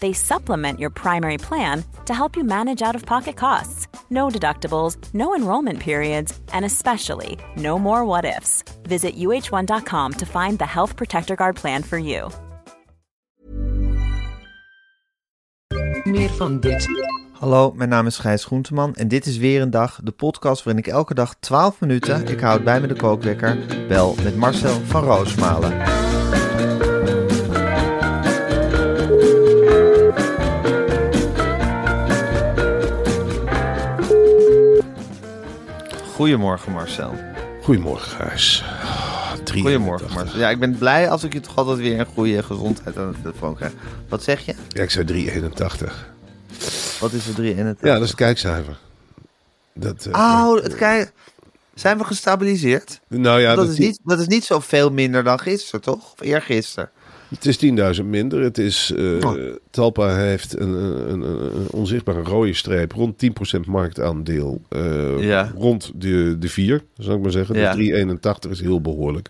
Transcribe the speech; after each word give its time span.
They 0.00 0.12
supplement 0.12 0.78
your 0.78 0.90
primary 0.90 1.38
plan 1.38 1.84
to 2.04 2.14
help 2.14 2.36
you 2.36 2.44
manage 2.44 2.82
out 2.82 2.94
of 2.94 3.04
pocket 3.04 3.36
costs. 3.36 3.86
No 4.10 4.28
deductibles, 4.28 4.96
no 5.12 5.34
enrollment 5.34 5.78
periods, 5.80 6.32
and 6.52 6.64
especially 6.64 7.36
no 7.56 7.78
more 7.78 8.04
what 8.04 8.24
ifs. 8.24 8.62
Visit 8.82 9.16
uh1.com 9.16 10.12
to 10.12 10.26
find 10.26 10.58
the 10.58 10.66
Health 10.66 10.96
Protector 10.96 11.36
Guard 11.36 11.56
plan 11.56 11.82
for 11.82 11.98
you. 11.98 12.30
Meer 16.04 16.30
van 16.30 16.60
dit. 16.60 16.88
Hallo, 17.32 17.72
mijn 17.72 17.88
naam 17.88 18.06
is 18.06 18.18
Gijs 18.18 18.44
Groenteman 18.44 18.94
en 18.94 19.08
dit 19.08 19.26
is 19.26 19.36
weer 19.36 19.60
een 19.60 19.70
dag, 19.70 20.00
de 20.02 20.10
podcast 20.10 20.62
waarin 20.64 20.84
ik 20.84 20.92
elke 20.92 21.14
dag 21.14 21.34
12 21.40 21.80
minuten, 21.80 22.26
ik 22.28 22.40
houd 22.40 22.64
bij 22.64 22.80
me 22.80 22.86
de 22.86 22.94
kookwekker, 22.96 23.58
bel 23.88 24.14
met 24.22 24.36
Marcel 24.36 24.80
van 24.84 25.04
Roosmalen. 25.04 26.07
Goedemorgen 36.18 36.72
Marcel. 36.72 37.14
Goedemorgen, 37.62 38.10
Gijs. 38.10 38.64
Goedemorgen 39.52 40.12
Marcel. 40.12 40.38
Ja, 40.38 40.50
ik 40.50 40.58
ben 40.58 40.78
blij 40.78 41.10
als 41.10 41.24
ik 41.24 41.32
je 41.32 41.40
toch 41.40 41.56
altijd 41.56 41.78
weer 41.78 41.98
een 41.98 42.06
goede 42.06 42.42
gezondheid 42.42 42.96
aan 42.96 43.12
de 43.12 43.20
telefoon 43.22 43.54
krijg. 43.54 43.72
Wat 44.08 44.22
zeg 44.22 44.46
je? 44.46 44.54
Ja, 44.68 44.82
ik 44.82 44.90
zei 44.90 45.04
3,81. 45.04 45.92
Wat 47.00 47.12
is 47.12 47.26
er 47.28 47.34
3 47.34 47.54
in 47.54 47.66
het? 47.66 47.78
Ja, 47.80 47.92
dat 47.92 48.02
is 48.02 48.08
het 48.08 48.16
kijkcijfer. 48.16 48.78
Dat, 49.72 50.06
eh, 50.06 50.12
Oh, 50.12 50.62
het 50.62 50.74
kijk. 50.74 51.12
Zijn 51.74 51.98
we 51.98 52.04
gestabiliseerd? 52.04 53.00
Nou 53.08 53.40
ja, 53.40 53.54
dat, 53.54 53.64
dat, 53.64 53.72
is 53.72 53.78
niet, 53.78 54.00
dat 54.04 54.18
is 54.20 54.26
niet 54.26 54.44
zoveel 54.44 54.90
minder 54.90 55.24
dan 55.24 55.38
gisteren, 55.40 55.80
toch? 55.80 56.12
Of 56.12 56.20
eergisteren. 56.20 56.90
Het 57.28 57.46
is 57.46 57.56
10.000 58.00 58.04
minder. 58.06 58.40
Het 58.42 58.58
is, 58.58 58.92
eh, 58.96 59.04
Oh. 59.20 59.36
Talpa 59.70 60.14
heeft 60.16 60.58
een, 60.60 60.72
een, 61.12 61.20
een, 61.22 61.66
onzichtbare 61.70 62.22
rode 62.22 62.54
streep 62.54 62.92
rond 62.92 63.16
10% 63.56 63.60
marktaandeel. 63.66 64.60
eh, 64.68 65.22
Ja. 65.22 65.52
Rond 65.56 65.92
de, 65.94 66.36
de 66.38 66.48
4, 66.48 66.82
zou 66.96 67.16
ik 67.16 67.22
maar 67.22 67.32
zeggen. 67.32 67.58
Ja. 67.58 67.74
De 67.74 67.78
3,81 68.46 68.50
is 68.50 68.60
heel 68.60 68.80
behoorlijk. 68.80 69.28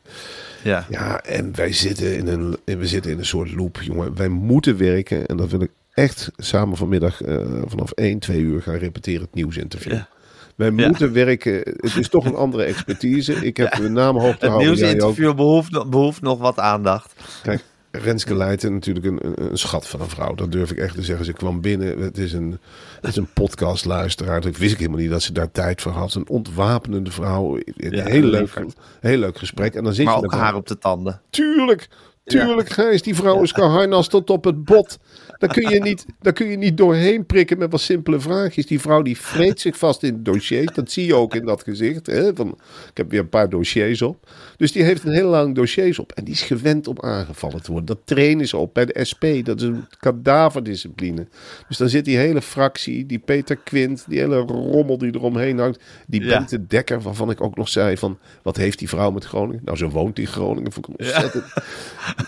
Ja. 0.65 0.87
Ja, 0.91 1.23
en 1.25 1.55
wij 1.55 1.73
zitten 1.73 2.17
in 2.17 2.27
een, 2.27 2.57
we 2.65 2.87
zitten 2.87 3.11
in 3.13 3.19
een 3.19 3.27
soort 3.27 3.55
loop, 3.55 3.79
jongen. 3.83 4.17
Wij 4.17 4.29
moeten 4.29 4.77
werken 4.79 5.27
en 5.27 5.37
dat 5.37 5.51
wil 5.51 5.61
ik 5.61 5.71
echt 5.95 6.31
samen 6.37 6.77
vanmiddag 6.77 7.23
eh, 7.23 7.37
vanaf 7.67 7.91
1, 7.91 8.19
2 8.19 8.41
uur 8.41 8.63
gaan 8.63 8.75
repeteren 8.77 9.21
het 9.21 9.35
nieuwsinterview. 9.35 9.93
Ja. 9.93 10.09
Wij 10.57 10.73
Ja. 10.77 10.87
moeten 10.87 11.13
werken. 11.13 11.53
Het 11.77 11.97
is 11.97 12.09
toch 12.09 12.25
een 12.25 12.35
andere 12.35 12.63
expertise. 12.63 13.33
Ik 13.33 13.57
heb 13.57 13.75
de 13.77 13.89
naam 13.89 14.19
hoog 14.19 14.31
te 14.37 14.45
Het 14.45 14.49
houden. 14.49 14.67
nieuwsinterview 14.67 15.35
behoeft, 15.35 15.91
behoeft 15.91 16.21
nog 16.23 16.39
wat 16.39 16.59
aandacht. 16.59 17.13
Kijk, 17.43 17.65
Renske 17.91 18.37
Leijten 18.37 18.73
natuurlijk 18.73 19.07
een, 19.07 19.21
een, 19.51 19.59
schat 19.59 19.87
van 19.87 20.01
een 20.01 20.09
vrouw. 20.09 20.35
Dat 20.35 20.53
durf 20.53 20.71
ik 20.71 20.79
echt 20.79 20.95
te 20.95 21.03
zeggen. 21.03 21.25
Ze 21.25 21.33
kwam 21.33 21.61
binnen. 21.61 21.99
Het 21.99 22.19
is 22.19 22.33
een, 22.33 22.59
het 23.01 23.11
is 23.11 23.17
een 23.17 23.33
podcastluisteraar. 23.33 24.41
Dat 24.41 24.57
wist 24.57 24.73
ik 24.73 24.79
helemaal 24.79 25.01
niet 25.01 25.11
dat 25.11 25.23
ze 25.23 25.33
daar 25.33 25.51
tijd 25.51 25.83
voor 25.83 25.93
had. 25.93 26.15
Een 26.15 26.29
ontwapenende 26.29 27.11
vrouw. 27.11 27.57
Een 27.57 27.91
Ja, 27.91 28.05
heel, 28.05 28.23
leuk, 28.23 28.65
heel 29.01 29.19
leuk 29.19 29.39
gesprek. 29.39 29.75
En 29.75 29.85
dan 29.85 29.95
zit 29.95 30.05
Maar 30.05 30.17
je 30.17 30.25
ook 30.25 30.33
haar 30.33 30.55
op 30.55 30.67
de 30.67 30.79
tanden. 30.79 31.21
Tuurlijk, 31.31 31.89
tuurlijk, 32.25 32.69
Gijs. 32.69 33.03
Die 33.03 33.15
vrouw 33.15 33.43
is 33.43 33.53
geharnast 33.53 34.11
tot 34.11 34.31
op 34.31 34.45
het 34.45 34.65
bot. 34.65 34.99
Daar 35.39 35.53
kun, 35.53 35.71
je 35.71 35.81
niet, 35.81 36.07
daar 36.21 36.33
kun 36.33 36.47
je 36.47 36.57
niet 36.57 36.77
doorheen 36.77 37.27
prikken 37.27 37.59
met 37.59 37.71
wat 37.71 37.81
simpele 37.81 38.21
vraagjes. 38.21 38.67
Die 38.67 38.81
vrouw 38.81 39.03
die 39.03 39.17
vreet 39.19 39.61
zich 39.61 39.79
vast 39.79 40.03
in 40.03 40.13
het 40.13 40.25
dossier. 40.25 40.73
Dat 40.75 40.91
zie 40.91 41.07
je 41.07 41.15
ook 41.15 41.35
in 41.35 41.45
dat 41.45 41.63
gezicht. 41.63 42.07
Hè? 42.07 42.35
Van, 42.35 42.49
ik 42.91 42.97
heb 42.97 43.11
weer 43.11 43.21
een 43.21 43.29
paar 43.29 43.49
dossiers 43.49 44.03
op. 44.03 44.31
Dus 44.57 44.73
die 44.73 44.83
heeft 44.83 45.05
een 45.05 45.13
heel 45.13 45.29
lang 45.29 45.55
dossiers 45.55 45.99
op. 45.99 46.13
En 46.13 46.25
die 46.25 46.35
is 46.35 46.43
gewend 46.43 46.87
om 46.89 46.97
aangevallen 47.01 47.63
te 47.63 47.71
worden. 47.71 47.87
Dat 47.97 47.99
trainen 48.05 48.49
ze 48.49 48.57
op 48.57 48.75
bij 48.75 48.85
de 48.87 49.05
SP. 49.11 49.25
Dat 49.43 49.61
is 49.61 49.67
een 49.67 49.87
kadaverdiscipline. 50.01 51.27
Dus 51.69 51.77
dan 51.77 51.89
zit 51.89 52.05
die 52.05 52.17
hele 52.17 52.43
fractie, 52.43 53.07
die 53.07 53.19
Peter 53.19 53.57
Quint, 53.57 54.05
die 54.09 54.19
hele 54.19 54.37
rommel 54.37 54.99
die 54.99 55.15
eromheen 55.15 55.59
hangt. 55.59 55.83
Die 56.07 56.25
Ja. 56.25 56.39
Bente 56.39 56.67
Dekker, 56.67 57.01
waarvan 57.01 57.31
ik 57.31 57.41
ook 57.41 57.57
nog 57.57 57.69
zei 57.69 57.97
van... 57.97 58.19
Wat 58.43 58.57
heeft 58.57 58.79
die 58.79 58.89
vrouw 58.89 59.11
met 59.11 59.25
Groningen? 59.25 59.63
Nou, 59.65 59.77
ze 59.77 59.89
woont 59.89 60.19
in 60.19 60.27
Groningen. 60.27 60.73
Vond 60.73 60.89
ik 60.89 60.99
ontzettend... 60.99 61.45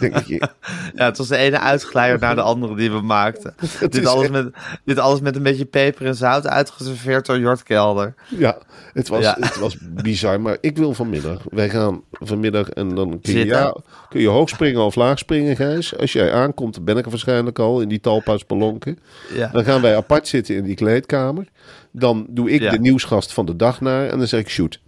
Denk 0.00 0.16
ik, 0.16 0.28
Ja, 0.94 1.04
het 1.04 1.18
was 1.18 1.28
de 1.28 1.36
ene 1.36 1.58
uitgeleider 1.58 2.20
naar 2.20 2.34
de 2.34 2.42
andere 2.42 2.76
die 2.76 2.90
we 2.90 2.99
maakten. 3.06 3.54
Dit 3.90 4.06
alles, 4.06 4.22
echt- 4.22 4.32
met, 4.32 4.54
dit 4.84 4.98
alles 4.98 5.20
met 5.20 5.36
een 5.36 5.42
beetje 5.42 5.64
peper 5.64 6.06
en 6.06 6.14
zout 6.14 6.46
uitgeserveerd 6.46 7.26
door 7.26 7.38
Jort 7.38 7.62
Kelder. 7.62 8.14
Ja, 8.28 8.58
het 8.92 9.08
was, 9.08 9.22
Ja. 9.22 9.36
het 9.40 9.58
was 9.58 9.76
bizar. 9.80 10.40
Maar 10.40 10.56
ik 10.60 10.76
wil 10.76 10.94
vanmiddag. 10.94 11.42
Wij 11.50 11.68
gaan 11.70 12.02
vanmiddag 12.10 12.68
en 12.68 12.94
dan 12.94 13.20
kun 13.20 13.38
je, 13.38 13.44
ja, 13.44 13.76
kun 14.08 14.20
je 14.20 14.28
hoog 14.28 14.48
springen 14.48 14.80
of 14.84 14.94
laag 14.94 15.18
springen, 15.18 15.56
Gijs. 15.56 15.96
Als 15.98 16.12
jij 16.12 16.32
aankomt, 16.32 16.74
dan 16.74 16.84
ben 16.84 16.96
ik 16.96 17.04
er 17.04 17.10
waarschijnlijk 17.10 17.58
al 17.58 17.80
in 17.80 17.88
die 17.88 18.00
talpa's 18.00 18.40
spelonken. 18.40 18.98
Ja. 19.34 19.48
Dan 19.52 19.64
gaan 19.64 19.80
wij 19.82 19.96
apart 19.96 20.28
zitten 20.28 20.54
in 20.56 20.64
die 20.64 20.74
kleedkamer. 20.76 21.46
Dan 21.92 22.26
doe 22.28 22.50
ik 22.50 22.70
de 22.70 22.78
nieuwsgast 22.78 23.32
van 23.32 23.46
de 23.46 23.56
dag 23.56 23.80
naar 23.80 24.08
en 24.08 24.18
dan 24.18 24.26
zeg 24.26 24.40
ik 24.40 24.48
shoot. 24.48 24.80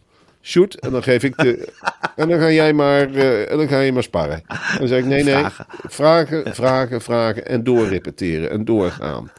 Shoot, 0.43 0.75
en 0.75 0.91
dan 0.91 1.03
geef 1.03 1.23
ik 1.23 1.37
de. 1.37 1.69
en 2.17 2.29
dan 2.29 2.39
ga 2.39 2.51
jij 2.51 2.73
maar, 2.73 3.15
eh, 3.15 3.51
en 3.51 3.57
dan 3.57 3.69
ga 3.69 3.81
je 3.81 3.93
maar 3.93 4.03
sparren. 4.03 4.43
Dan 4.79 4.89
zeg 4.89 4.99
ik 4.99 5.05
nee, 5.05 5.25
nee. 5.25 5.35
Vragen. 5.35 5.67
Vragen, 5.89 6.55
vragen, 6.55 7.01
vragen 7.01 7.47
en 7.47 7.65
doorrepeteren 7.65 8.51
en 8.51 8.65
doorgaan. 8.65 9.31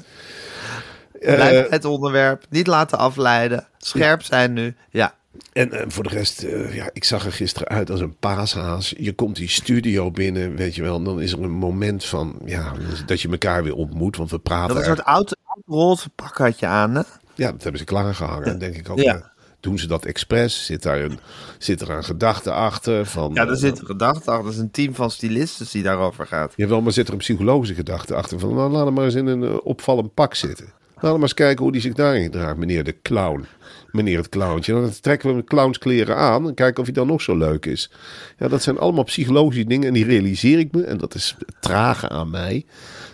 Eh, 1.24 1.34
Blijf 1.36 1.52
bij 1.52 1.68
het 1.70 1.86
onderwerp. 1.86 2.46
Niet 2.50 2.68
laten 2.68 2.98
afleiden. 2.98 3.68
Scherp 3.78 4.22
zijn 4.22 4.54
nu. 4.54 4.76
Ja. 4.90 5.16
En 5.54 5.72
eh, 5.72 5.86
voor 5.88 6.04
de 6.04 6.10
rest, 6.10 6.44
eh, 6.44 6.76
ja, 6.76 6.90
ik 6.94 7.04
zag 7.04 7.26
er 7.26 7.32
gisteren 7.32 7.68
uit 7.68 7.90
als 7.90 8.00
een 8.00 8.16
paashaas. 8.18 8.94
Je 8.98 9.14
komt 9.14 9.36
die 9.36 9.50
studio 9.50 10.12
binnen, 10.12 10.56
weet 10.56 10.76
je 10.76 10.82
wel. 10.82 10.96
En 10.96 11.04
dan 11.04 11.22
is 11.22 11.32
er 11.32 11.42
een 11.42 11.52
moment 11.52 12.06
van, 12.06 12.40
ja, 12.46 12.72
dat 13.06 13.22
je 13.22 13.30
elkaar 13.30 13.64
weer 13.64 13.76
ontmoet. 13.76 14.18
Want 14.18 14.32
we 14.32 14.40
praten. 14.40 14.68
Dat 14.68 14.78
een 14.78 14.84
soort 14.84 15.04
oud, 15.04 15.38
oud 15.46 15.64
roze 15.66 16.10
pak 16.10 16.38
had 16.38 16.60
je 16.60 16.66
aan, 16.66 16.96
hè? 16.96 17.02
Ja, 17.36 17.52
dat 17.52 17.62
hebben 17.64 17.80
ze 17.80 17.86
klaargehangen. 17.86 18.48
En 18.48 18.60
denk 18.60 18.76
ik 18.76 18.90
ook, 18.90 19.00
Ja. 19.00 19.32
Doen 19.64 19.80
ze 19.80 19.88
dat 19.88 20.06
expres? 20.06 20.66
Zit, 20.66 20.84
daar 20.84 21.02
een, 21.02 21.20
zit 21.58 21.82
er 21.82 21.90
een 21.90 22.04
gedachte 22.04 22.52
achter? 22.52 23.06
Van, 23.06 23.32
Ja, 23.34 23.42
er 23.42 23.52
eh, 23.52 23.58
zit 23.58 23.80
een 23.80 23.86
gedachte 23.86 24.32
achter. 24.32 24.44
Dat 24.44 24.54
is 24.54 24.60
een 24.60 24.72
team 24.72 24.96
van 24.96 25.12
stylisten 25.12 25.68
die 25.72 25.84
daarover 25.84 26.28
gaat. 26.28 26.54
Jawel, 26.56 26.82
maar 26.82 26.92
zit 26.92 27.08
er 27.08 27.14
een 27.14 27.20
psychologische 27.20 27.76
gedachte 27.76 28.16
achter? 28.16 28.40
Van, 28.40 28.56
nou, 28.56 28.72
laat 28.72 28.86
hem 28.86 28.94
maar 28.94 29.06
eens 29.06 29.14
in 29.14 29.28
een 29.28 29.44
eh, 29.44 29.56
opvallend 29.64 30.14
pak 30.14 30.36
zitten. 30.36 30.66
Laat 30.66 31.12
hem 31.12 31.12
maar 31.12 31.22
eens 31.22 31.34
kijken 31.34 31.64
hoe 31.64 31.72
die 31.72 31.82
zich 31.82 31.94
daarin 31.94 32.24
gedraagt, 32.24 32.58
meneer 32.58 32.84
de 32.84 33.02
clown. 33.02 33.46
Meneer 33.92 34.18
het 34.18 34.30
clowntje. 34.30 34.74
Dan 34.74 34.92
trekken 35.02 35.30
we 35.30 35.36
hem 35.36 35.44
clownskleren 35.44 36.16
aan 36.16 36.48
en 36.48 36.54
kijken 36.54 36.80
of 36.80 36.86
hij 36.86 36.94
dan 36.94 37.08
nog 37.08 37.22
zo 37.22 37.38
leuk 37.38 37.66
is. 37.66 37.92
Ja, 38.38 38.48
dat 38.48 38.64
zijn 38.64 38.78
allemaal 38.78 39.04
psychologische 39.04 39.66
dingen 39.66 39.88
en 39.88 39.94
die 39.94 40.06
realiseer 40.06 40.60
ik 40.60 40.72
me. 40.72 40.84
En 40.84 40.98
dat 40.98 41.16
is 41.16 41.36
het 41.46 41.56
trage 41.60 42.10
aan 42.10 42.30
mij. 42.30 42.66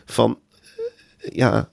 Van, 0.06 0.40
eh, 1.18 1.32
ja, 1.36 1.70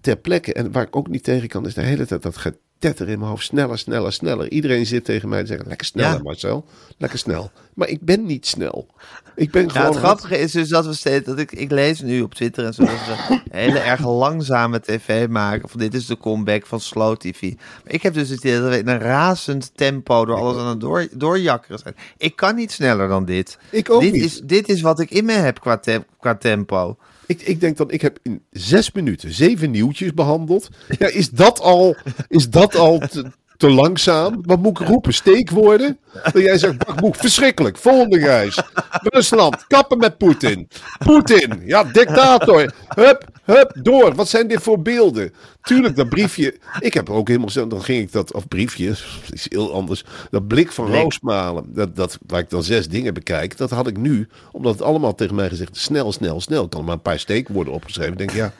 ter 0.00 0.16
plekke. 0.16 0.52
En 0.52 0.72
waar 0.72 0.86
ik 0.86 0.96
ook 0.96 1.08
niet 1.08 1.24
tegen 1.24 1.48
kan, 1.48 1.66
is 1.66 1.74
de 1.74 1.80
hele 1.80 2.06
tijd 2.06 2.22
dat 2.22 2.36
getetter 2.82 3.08
in 3.08 3.18
mijn 3.18 3.30
hoofd. 3.30 3.44
Sneller, 3.44 3.78
sneller, 3.78 4.12
sneller. 4.12 4.50
Iedereen 4.50 4.86
zit 4.86 5.04
tegen 5.04 5.28
mij 5.28 5.40
te 5.40 5.46
zeggen, 5.46 5.68
lekker 5.68 5.86
sneller 5.86 6.12
Ja. 6.16 6.22
Marcel. 6.22 6.64
Lekker 6.98 7.18
snel. 7.18 7.50
Maar 7.74 7.88
ik 7.88 8.00
ben 8.00 8.26
niet 8.26 8.46
snel. 8.46 8.86
Ik 9.34 9.50
ben 9.50 9.62
Ja, 9.62 9.68
gewoon... 9.70 9.86
het 9.86 9.96
grappige 9.96 10.38
is 10.38 10.52
dus 10.52 10.68
dat 10.68 10.86
we 10.86 10.92
steeds, 10.92 11.26
dat 11.26 11.38
ik, 11.38 11.52
ik 11.52 11.70
lees 11.70 12.00
nu 12.00 12.22
op 12.22 12.34
Twitter 12.34 12.64
en 12.64 12.74
zo, 12.74 12.84
dat 12.84 12.90
ze 13.16 13.40
hele 13.50 13.78
erg 13.78 14.06
langzame 14.06 14.80
tv 14.80 15.28
maken. 15.28 15.68
Van 15.68 15.80
dit 15.80 15.94
is 15.94 16.06
de 16.06 16.16
comeback 16.18 16.66
van 16.66 16.80
slow 16.80 17.16
tv. 17.16 17.42
Maar 17.84 17.92
ik 17.92 18.02
heb 18.02 18.14
dus 18.14 18.28
het 18.28 18.38
idee 18.38 18.60
dat 18.60 18.70
we 18.70 18.78
in 18.78 18.88
een 18.88 18.98
razend 18.98 19.70
tempo 19.74 20.24
door 20.24 20.36
alles 20.36 20.56
aan 20.56 20.66
het 20.66 20.80
door, 20.80 21.08
doorjakkeren 21.12 21.78
zijn. 21.78 21.94
Ik 22.18 22.36
kan 22.36 22.54
niet 22.54 22.72
sneller 22.72 23.08
dan 23.08 23.24
dit. 23.24 23.58
Ik 23.70 23.90
ook 23.90 24.00
dit 24.00 24.12
niet. 24.12 24.24
Is, 24.24 24.40
dit 24.44 24.68
is 24.68 24.80
wat 24.80 25.00
ik 25.00 25.10
in 25.10 25.24
me 25.24 25.32
heb 25.32 25.60
qua, 25.60 25.78
te- 25.78 26.04
qua 26.20 26.34
tempo. 26.34 26.96
Ik, 27.32 27.42
ik 27.42 27.60
denk 27.60 27.76
dat 27.76 27.92
ik 27.92 28.02
heb 28.02 28.18
in 28.22 28.42
zes 28.50 28.92
minuten 28.92 29.32
zeven 29.32 29.70
nieuwtjes 29.70 30.14
behandeld. 30.14 30.68
Ja, 30.98 31.06
is 31.06 31.30
dat 31.30 31.60
al, 31.60 31.96
is 32.28 32.50
dat 32.50 32.76
al 32.76 32.98
te, 32.98 33.30
te 33.62 33.70
langzaam. 33.70 34.42
Wat 34.44 34.58
moet 34.58 34.80
ik 34.80 34.86
roepen? 34.86 35.14
Steekwoorden? 35.14 35.98
Dat 36.22 36.42
jij 36.42 36.58
zegt, 36.58 36.86
bakboek, 36.86 37.16
verschrikkelijk. 37.16 37.76
Volgende 37.76 38.18
reis. 38.18 38.58
Rusland, 38.90 39.66
kappen 39.66 39.98
met 39.98 40.18
Poetin. 40.18 40.68
Poetin, 40.98 41.62
ja, 41.64 41.84
dictator. 41.84 42.74
Hup, 42.88 43.24
hup, 43.44 43.72
door. 43.82 44.14
Wat 44.14 44.28
zijn 44.28 44.48
dit 44.48 44.62
voor 44.62 44.82
beelden? 44.82 45.32
Tuurlijk, 45.62 45.96
dat 45.96 46.08
briefje. 46.08 46.58
Ik 46.80 46.94
heb 46.94 47.10
ook 47.10 47.28
helemaal 47.28 47.50
zo, 47.50 47.66
dan 47.66 47.82
ging 47.82 48.02
ik 48.02 48.12
dat, 48.12 48.32
of 48.32 48.48
briefje, 48.48 48.94
is 49.30 49.46
heel 49.48 49.72
anders. 49.72 50.04
Dat 50.30 50.46
blik 50.46 50.72
van 50.72 50.94
Roosmalen, 50.94 51.64
dat, 51.66 51.96
dat, 51.96 52.18
waar 52.26 52.40
ik 52.40 52.50
dan 52.50 52.62
zes 52.62 52.88
dingen 52.88 53.14
bekijk, 53.14 53.56
dat 53.56 53.70
had 53.70 53.86
ik 53.86 53.96
nu, 53.96 54.28
omdat 54.52 54.72
het 54.72 54.82
allemaal 54.82 55.14
tegen 55.14 55.34
mij 55.34 55.48
gezegd 55.48 55.76
is, 55.76 55.82
snel, 55.82 56.12
snel, 56.12 56.40
snel. 56.40 56.64
Ik 56.64 56.72
had 56.72 56.82
maar 56.82 56.94
een 56.94 57.02
paar 57.02 57.18
steekwoorden 57.18 57.72
opgeschreven. 57.72 58.12
Ik 58.12 58.18
denk, 58.18 58.30
ja, 58.30 58.52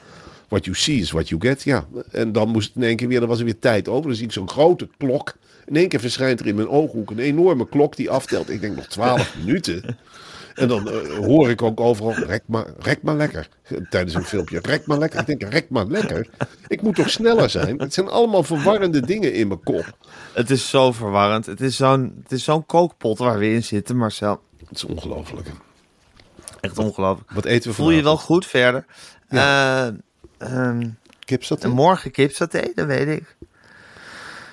what 0.53 0.65
you 0.65 0.77
see 0.77 1.01
is 1.01 1.11
what 1.11 1.29
you 1.29 1.41
get. 1.41 1.63
Ja, 1.63 1.87
en 2.11 2.33
dan 2.33 2.49
moest 2.49 2.67
het 2.67 2.77
in 2.77 2.83
één 2.83 2.97
keer 2.97 3.09
weer, 3.09 3.21
dan 3.21 3.29
was 3.29 3.39
er 3.39 3.45
weer 3.45 3.59
tijd 3.59 3.89
over. 3.89 4.07
Dan 4.07 4.15
zie 4.15 4.25
ik 4.25 4.33
zo'n 4.33 4.49
grote 4.49 4.89
klok. 4.99 5.35
In 5.67 5.77
één 5.77 5.89
keer 5.89 6.01
verschijnt 6.01 6.41
er 6.41 6.47
in 6.47 6.55
mijn 6.55 6.69
ooghoek 6.69 7.11
een 7.11 7.19
enorme 7.19 7.69
klok 7.69 7.97
die 7.97 8.11
aftelt. 8.11 8.51
Ik 8.51 8.61
denk 8.61 8.77
nog 8.77 8.87
twaalf 8.87 9.35
minuten. 9.45 9.97
En 10.55 10.69
dan 10.69 10.91
eh, 10.91 11.17
hoor 11.17 11.51
ik 11.51 11.63
ook 11.63 11.81
overal, 11.81 12.15
rek 12.15 12.43
maar, 12.47 12.67
rek 12.79 13.03
maar 13.03 13.17
lekker. 13.17 13.49
Tijdens 13.91 14.15
een 14.15 14.25
filmpje, 14.25 14.59
rek 14.63 14.87
maar 14.87 14.99
lekker. 14.99 15.21
Ik 15.21 15.27
denk, 15.27 15.53
rek 15.53 15.71
maar 15.71 15.87
lekker. 15.87 16.29
Ik 16.69 16.83
moet 16.83 16.95
toch 16.95 17.11
sneller 17.11 17.51
zijn? 17.51 17.79
Het 17.79 17.95
zijn 17.95 18.09
allemaal 18.09 18.43
verwarrende 18.43 19.01
dingen 19.01 19.33
in 19.33 19.49
mijn 19.49 19.63
kop. 19.63 19.97
Het 20.35 20.51
is 20.51 20.69
zo 20.69 20.93
verwarrend. 20.93 21.47
Het 21.47 21.61
is 21.61 21.77
zo'n 21.77 22.21
het 22.23 22.33
is 22.33 22.45
zo'n 22.45 22.67
kookpot 22.67 23.19
waar 23.19 23.39
we 23.39 23.53
in 23.53 23.65
zitten, 23.65 23.97
Marcel. 23.97 24.41
Het 24.59 24.77
is 24.77 24.85
ongelooflijk. 24.85 25.49
Echt 26.61 26.79
ongelooflijk. 26.79 27.31
Wat 27.33 27.45
eten 27.45 27.71
we 27.71 27.77
Voel 27.77 27.91
je 27.91 28.03
wel 28.03 28.17
goed 28.17 28.47
verder? 28.47 28.85
Eh, 29.29 29.89
ehm, 30.43 30.89
Kipsaté? 31.25 31.65
en 31.65 31.71
morgen 31.71 32.11
kipsaté, 32.11 32.73
dat 32.75 32.87
weet 32.87 33.09
ik. 33.09 33.37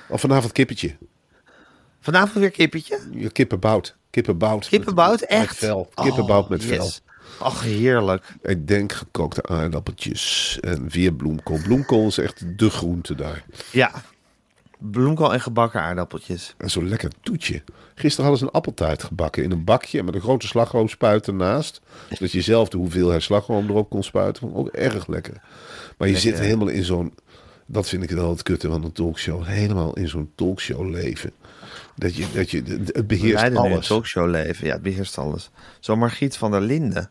Of 0.07 0.21
vanavond 0.21 0.51
kippetje. 0.51 0.95
Vanavond 1.99 2.33
weer 2.33 2.51
kippetje? 2.51 2.99
Ja, 3.11 3.29
kippenbout. 3.31 3.95
Kippenbout. 4.09 4.67
Kippenbout, 4.67 5.19
Met- 5.19 5.29
echt? 5.29 5.47
Met 5.47 5.57
vel. 5.57 5.89
Kippenbout 5.95 6.43
Oh, 6.43 6.49
met 6.49 6.63
vel. 6.65 6.89
Ach, 7.39 7.61
heerlijk. 7.63 8.25
Ik 8.41 8.67
denk 8.67 8.91
gekookte 8.91 9.43
aardappeltjes 9.43 10.57
en 10.61 10.89
weer 10.89 11.13
bloemkool. 11.13 11.59
Bloemkool 11.63 12.07
is 12.07 12.17
echt 12.17 12.57
de 12.59 12.69
groente 12.69 13.15
daar. 13.15 13.43
Ja. 13.71 13.91
Bloemkool 14.79 15.33
en 15.33 15.41
gebakken 15.41 15.81
aardappeltjes. 15.81 16.53
En 16.57 16.69
zo'n 16.69 16.89
lekker 16.89 17.11
toetje. 17.21 17.61
Gisteren 17.95 18.29
hadden 18.29 18.37
ze 18.37 18.45
een 18.45 18.59
appeltaart 18.59 19.03
gebakken 19.03 19.43
in 19.43 19.51
een 19.51 19.63
bakje 19.63 20.03
met 20.03 20.15
een 20.15 20.21
grote 20.21 20.47
slagroomspuit 20.47 21.27
ernaast. 21.27 21.81
Zodat 22.09 22.31
je 22.31 22.41
zelf 22.41 22.69
de 22.69 22.77
hoeveelheid 22.77 23.21
slagroom 23.21 23.69
erop 23.69 23.89
kon 23.89 24.03
spuiten. 24.03 24.41
Vond 24.41 24.53
ik 24.53 24.59
ook 24.59 24.81
erg 24.81 25.07
lekker. 25.07 25.41
Maar 25.97 26.07
je 26.07 26.17
zit 26.17 26.39
helemaal 26.39 26.67
in 26.67 26.83
zo'n... 26.83 27.13
Dat 27.65 27.89
vind 27.89 28.03
ik 28.03 28.09
wel 28.09 28.29
het 28.29 28.43
kutte 28.43 28.69
van 28.69 28.83
een 28.83 28.91
talkshow. 28.91 29.45
Helemaal 29.45 29.93
in 29.93 30.07
zo'n 30.07 30.31
talkshow 30.35 30.89
leven. 30.89 31.31
Dat 31.95 32.15
je, 32.15 32.25
dat 32.33 32.51
je, 32.51 32.63
het 32.85 33.07
beheerst 33.07 33.55
alles. 33.55 33.87
talkshow 33.87 34.29
leven. 34.29 34.67
Ja, 34.67 34.73
het 34.73 34.81
beheerst 34.81 35.17
alles. 35.17 35.49
Zo 35.79 35.95
Margriet 35.95 36.37
van 36.37 36.51
der 36.51 36.61
Linden. 36.61 37.09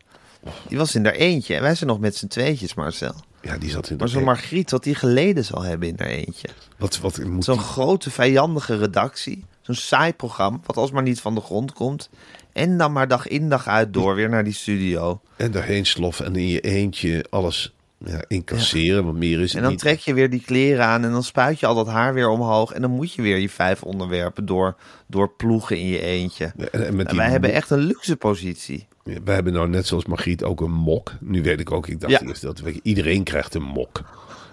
Die 0.69 0.79
was 0.79 0.95
in 0.95 1.05
haar 1.05 1.15
eentje. 1.15 1.55
En 1.55 1.63
wij 1.63 1.75
zijn 1.75 1.91
nog 1.91 2.01
met 2.01 2.17
z'n 2.17 2.27
tweetjes, 2.27 2.75
Marcel. 2.75 3.15
Ja, 3.49 3.59
die 3.59 3.71
zat 3.71 3.85
in 3.91 3.97
de... 3.97 3.99
Maar 4.03 4.09
zo'n 4.13 4.25
Margriet, 4.25 4.71
wat 4.71 4.83
die 4.85 4.95
geleden 4.95 5.45
zal 5.45 5.63
hebben 5.63 5.89
in 5.89 5.95
haar 5.99 6.09
eentje. 6.09 6.49
Wat, 6.79 6.99
wat 6.99 7.25
moet 7.25 7.45
Zo'n 7.45 7.57
die- 7.57 7.65
grote 7.65 8.11
vijandige 8.11 8.77
redactie. 8.79 9.45
Zo'n 9.61 9.75
saai 9.75 10.13
programma, 10.15 10.59
wat 10.67 10.77
alsmaar 10.77 11.03
niet 11.03 11.21
van 11.21 11.35
de 11.35 11.41
grond 11.41 11.73
komt. 11.73 12.09
En 12.53 12.79
dan 12.79 12.93
maar 12.93 13.09
dag 13.09 13.27
in 13.29 13.49
dag 13.49 13.67
uit 13.69 13.93
door 13.93 14.15
weer 14.15 14.29
naar 14.29 14.45
die 14.45 14.53
studio. 14.53 15.21
En 15.37 15.51
daarheen 15.51 15.87
sloffen 15.87 16.25
en 16.27 16.37
in 16.37 16.49
je 16.49 16.61
eentje 16.61 17.25
alles 17.31 17.75
ja, 18.05 18.25
incasseren. 18.29 19.05
Want 19.05 19.19
meer 19.19 19.41
is 19.41 19.47
het 19.49 19.57
En 19.57 19.63
dan 19.63 19.71
niet. 19.71 19.81
trek 19.81 19.99
je 19.99 20.15
weer 20.15 20.31
die 20.31 20.43
kleren 20.47 20.85
aan 20.85 21.05
en 21.05 21.11
dan 21.11 21.23
spuit 21.25 21.61
je 21.61 21.67
al 21.67 21.75
dat 21.75 21.87
haar 21.87 22.15
weer 22.15 22.29
omhoog. 22.29 22.73
En 22.73 22.81
dan 22.83 22.91
moet 22.91 23.13
je 23.13 23.23
weer 23.23 23.37
je 23.39 23.49
vijf 23.51 23.83
onderwerpen 23.83 24.47
door, 24.47 24.77
door 25.07 25.31
ploegen 25.31 25.79
in 25.79 25.87
je 25.87 26.01
eentje. 26.01 26.53
En, 26.57 26.73
en 26.87 26.97
met 26.97 27.07
En 27.07 27.13
die 27.13 27.21
wij 27.21 27.31
hebben 27.31 27.53
echt 27.53 27.71
een 27.71 27.79
luxe 27.79 28.17
positie. 28.17 28.87
Ja, 29.05 29.19
wij 29.25 29.35
hebben 29.35 29.53
nou 29.53 29.69
net 29.69 29.87
zoals 29.87 30.07
Margriet 30.07 30.43
ook 30.45 30.61
een 30.61 30.73
mok. 30.73 31.13
Nu 31.21 31.43
weet 31.43 31.61
ik 31.61 31.71
ook, 31.73 31.87
ik 31.89 32.01
dacht 32.01 32.23
eerst 32.23 32.43
dat 32.43 32.63
iedereen 32.83 33.23
krijgt 33.25 33.55
een 33.55 33.63
mok. 33.63 34.01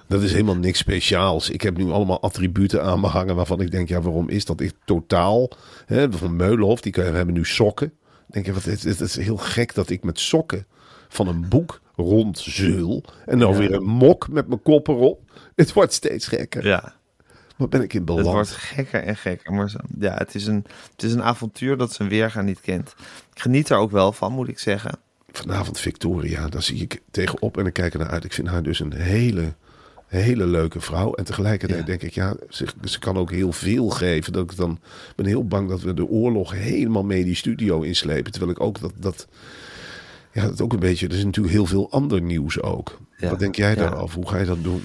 Dat 0.07 0.21
is 0.21 0.31
helemaal 0.31 0.55
niks 0.57 0.79
speciaals. 0.79 1.49
Ik 1.49 1.61
heb 1.61 1.77
nu 1.77 1.89
allemaal 1.91 2.21
attributen 2.21 2.83
aan 2.83 2.99
me 2.99 3.07
hangen 3.07 3.35
waarvan 3.35 3.61
ik 3.61 3.71
denk, 3.71 3.89
ja, 3.89 4.01
waarom 4.01 4.29
is 4.29 4.45
dat? 4.45 4.61
Ik 4.61 4.73
totaal, 4.85 5.49
hè, 5.85 6.11
van 6.11 6.35
Meulenhof, 6.35 6.81
die 6.81 6.91
kunnen- 6.91 7.13
hebben 7.15 7.33
nu 7.35 7.45
sokken. 7.45 7.93
Denk, 8.27 8.45
ja, 8.45 8.53
wat, 8.53 8.63
het, 8.63 8.83
het 8.83 8.99
is 9.01 9.17
heel 9.17 9.37
gek 9.37 9.73
dat 9.73 9.89
ik 9.89 10.03
met 10.03 10.19
sokken 10.19 10.65
van 11.09 11.27
een 11.27 11.45
boek 11.49 11.81
rondzeul. 11.95 13.03
En 13.25 13.39
dan 13.39 13.57
weer 13.57 13.73
een 13.73 13.83
mok 13.83 14.27
met 14.27 14.47
mijn 14.47 14.61
kop 14.61 14.87
erop. 14.87 15.21
Het 15.55 15.73
wordt 15.73 15.93
steeds 15.93 16.27
gekker. 16.27 16.65
Ja. 16.67 16.93
Wat 17.55 17.69
ben 17.69 17.81
ik 17.81 17.91
in 17.93 17.97
Het 17.97 18.05
beland? 18.05 18.25
wordt 18.27 18.49
gekker 18.51 19.03
en 19.03 19.15
gekker. 19.17 19.53
Maar 19.53 19.69
zo, 19.69 19.77
ja, 19.99 20.13
het 20.13 20.35
is, 20.35 20.45
een, 20.47 20.65
het 20.91 21.03
is 21.03 21.13
een 21.13 21.23
avontuur 21.23 21.77
dat 21.77 21.93
zijn 21.93 22.09
weerga 22.09 22.41
niet 22.41 22.61
kent. 22.61 22.95
Ik 23.33 23.41
geniet 23.41 23.69
er 23.69 23.77
ook 23.77 23.91
wel 23.91 24.11
van, 24.11 24.31
moet 24.31 24.47
ik 24.47 24.59
zeggen. 24.59 24.99
Vanavond 25.31 25.79
Victoria, 25.79 26.47
daar 26.47 26.63
zie 26.63 26.81
ik 26.81 27.01
tegenop 27.11 27.57
en 27.57 27.65
ik 27.65 27.73
kijk 27.73 27.93
er 27.93 27.99
naar 27.99 28.09
uit. 28.09 28.23
Ik 28.23 28.33
vind 28.33 28.47
haar 28.47 28.63
dus 28.63 28.79
een 28.79 28.93
hele, 28.93 29.53
hele 30.07 30.45
leuke 30.45 30.79
vrouw. 30.81 31.13
En 31.13 31.23
tegelijkertijd 31.23 31.79
Ja. 31.79 31.85
denk 31.85 32.01
ik, 32.01 32.13
ja, 32.13 32.35
ze, 32.49 32.65
ze 32.83 32.99
kan 32.99 33.17
ook 33.17 33.31
heel 33.31 33.51
veel 33.51 33.89
geven. 33.89 34.33
Dat 34.33 34.51
ik 34.51 34.57
dan 34.57 34.79
ben 35.15 35.25
heel 35.25 35.45
bang 35.47 35.69
dat 35.69 35.81
we 35.81 35.93
de 35.93 36.07
oorlog 36.07 36.51
helemaal 36.51 37.03
mee 37.03 37.23
die 37.23 37.35
studio 37.35 37.81
inslepen. 37.81 38.31
Terwijl 38.31 38.51
ik 38.51 38.59
ook 38.61 38.79
dat, 38.79 38.93
dat 38.97 39.27
ja, 40.35 40.43
dat 40.47 40.61
ook 40.61 40.73
een 40.73 40.79
beetje, 40.79 41.07
er 41.07 41.13
is 41.15 41.23
natuurlijk 41.23 41.53
heel 41.55 41.65
veel 41.65 41.91
ander 41.91 42.21
nieuws 42.21 42.61
ook. 42.61 42.97
Ja. 43.17 43.29
Wat 43.29 43.39
denk 43.39 43.55
jij 43.55 43.69
Ja. 43.69 43.75
daarover? 43.75 44.15
Hoe 44.15 44.29
ga 44.29 44.37
je 44.37 44.45
dat 44.45 44.63
doen? 44.63 44.83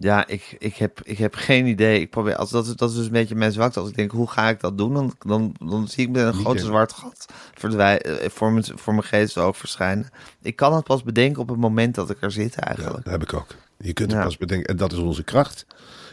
Ja, 0.00 0.26
ik, 0.26 0.56
ik, 0.58 0.76
heb, 0.76 1.00
ik 1.04 1.18
heb 1.18 1.34
geen 1.34 1.66
idee. 1.66 2.00
Ik 2.00 2.10
probeer, 2.10 2.36
als, 2.36 2.50
dat, 2.50 2.66
is, 2.66 2.72
dat 2.76 2.90
is 2.90 2.96
dus 2.96 3.06
een 3.06 3.12
beetje 3.12 3.34
mijn 3.34 3.52
zwakte. 3.52 3.80
Als 3.80 3.88
ik 3.88 3.96
denk, 3.96 4.10
hoe 4.10 4.30
ga 4.30 4.48
ik 4.48 4.60
dat 4.60 4.78
doen? 4.78 4.94
Dan, 4.94 5.14
dan, 5.18 5.54
dan 5.66 5.88
zie 5.88 6.04
ik 6.06 6.10
met 6.12 6.24
een 6.24 6.32
grote 6.34 6.64
zwart 6.64 6.92
gat 6.92 7.26
verdwij, 7.54 8.00
eh, 8.02 8.30
voor, 8.30 8.52
mijn, 8.52 8.64
voor 8.74 8.94
mijn 8.94 9.06
geest 9.06 9.38
ook 9.38 9.54
verschijnen. 9.56 10.08
Ik 10.42 10.56
kan 10.56 10.74
het 10.74 10.84
pas 10.84 11.02
bedenken 11.02 11.42
op 11.42 11.48
het 11.48 11.58
moment 11.58 11.94
dat 11.94 12.10
ik 12.10 12.16
er 12.22 12.30
zit 12.32 12.54
Ja, 12.54 12.60
eigenlijk. 12.60 13.04
dat 13.04 13.12
heb 13.12 13.22
ik 13.22 13.34
ook. 13.34 13.46
Je 13.78 13.92
kunt 13.92 14.10
het 14.10 14.18
Ja. 14.20 14.24
pas 14.26 14.36
bedenken. 14.36 14.66
En 14.68 14.76
dat 14.76 14.92
is 14.92 14.98
onze 14.98 15.22
kracht. 15.22 15.66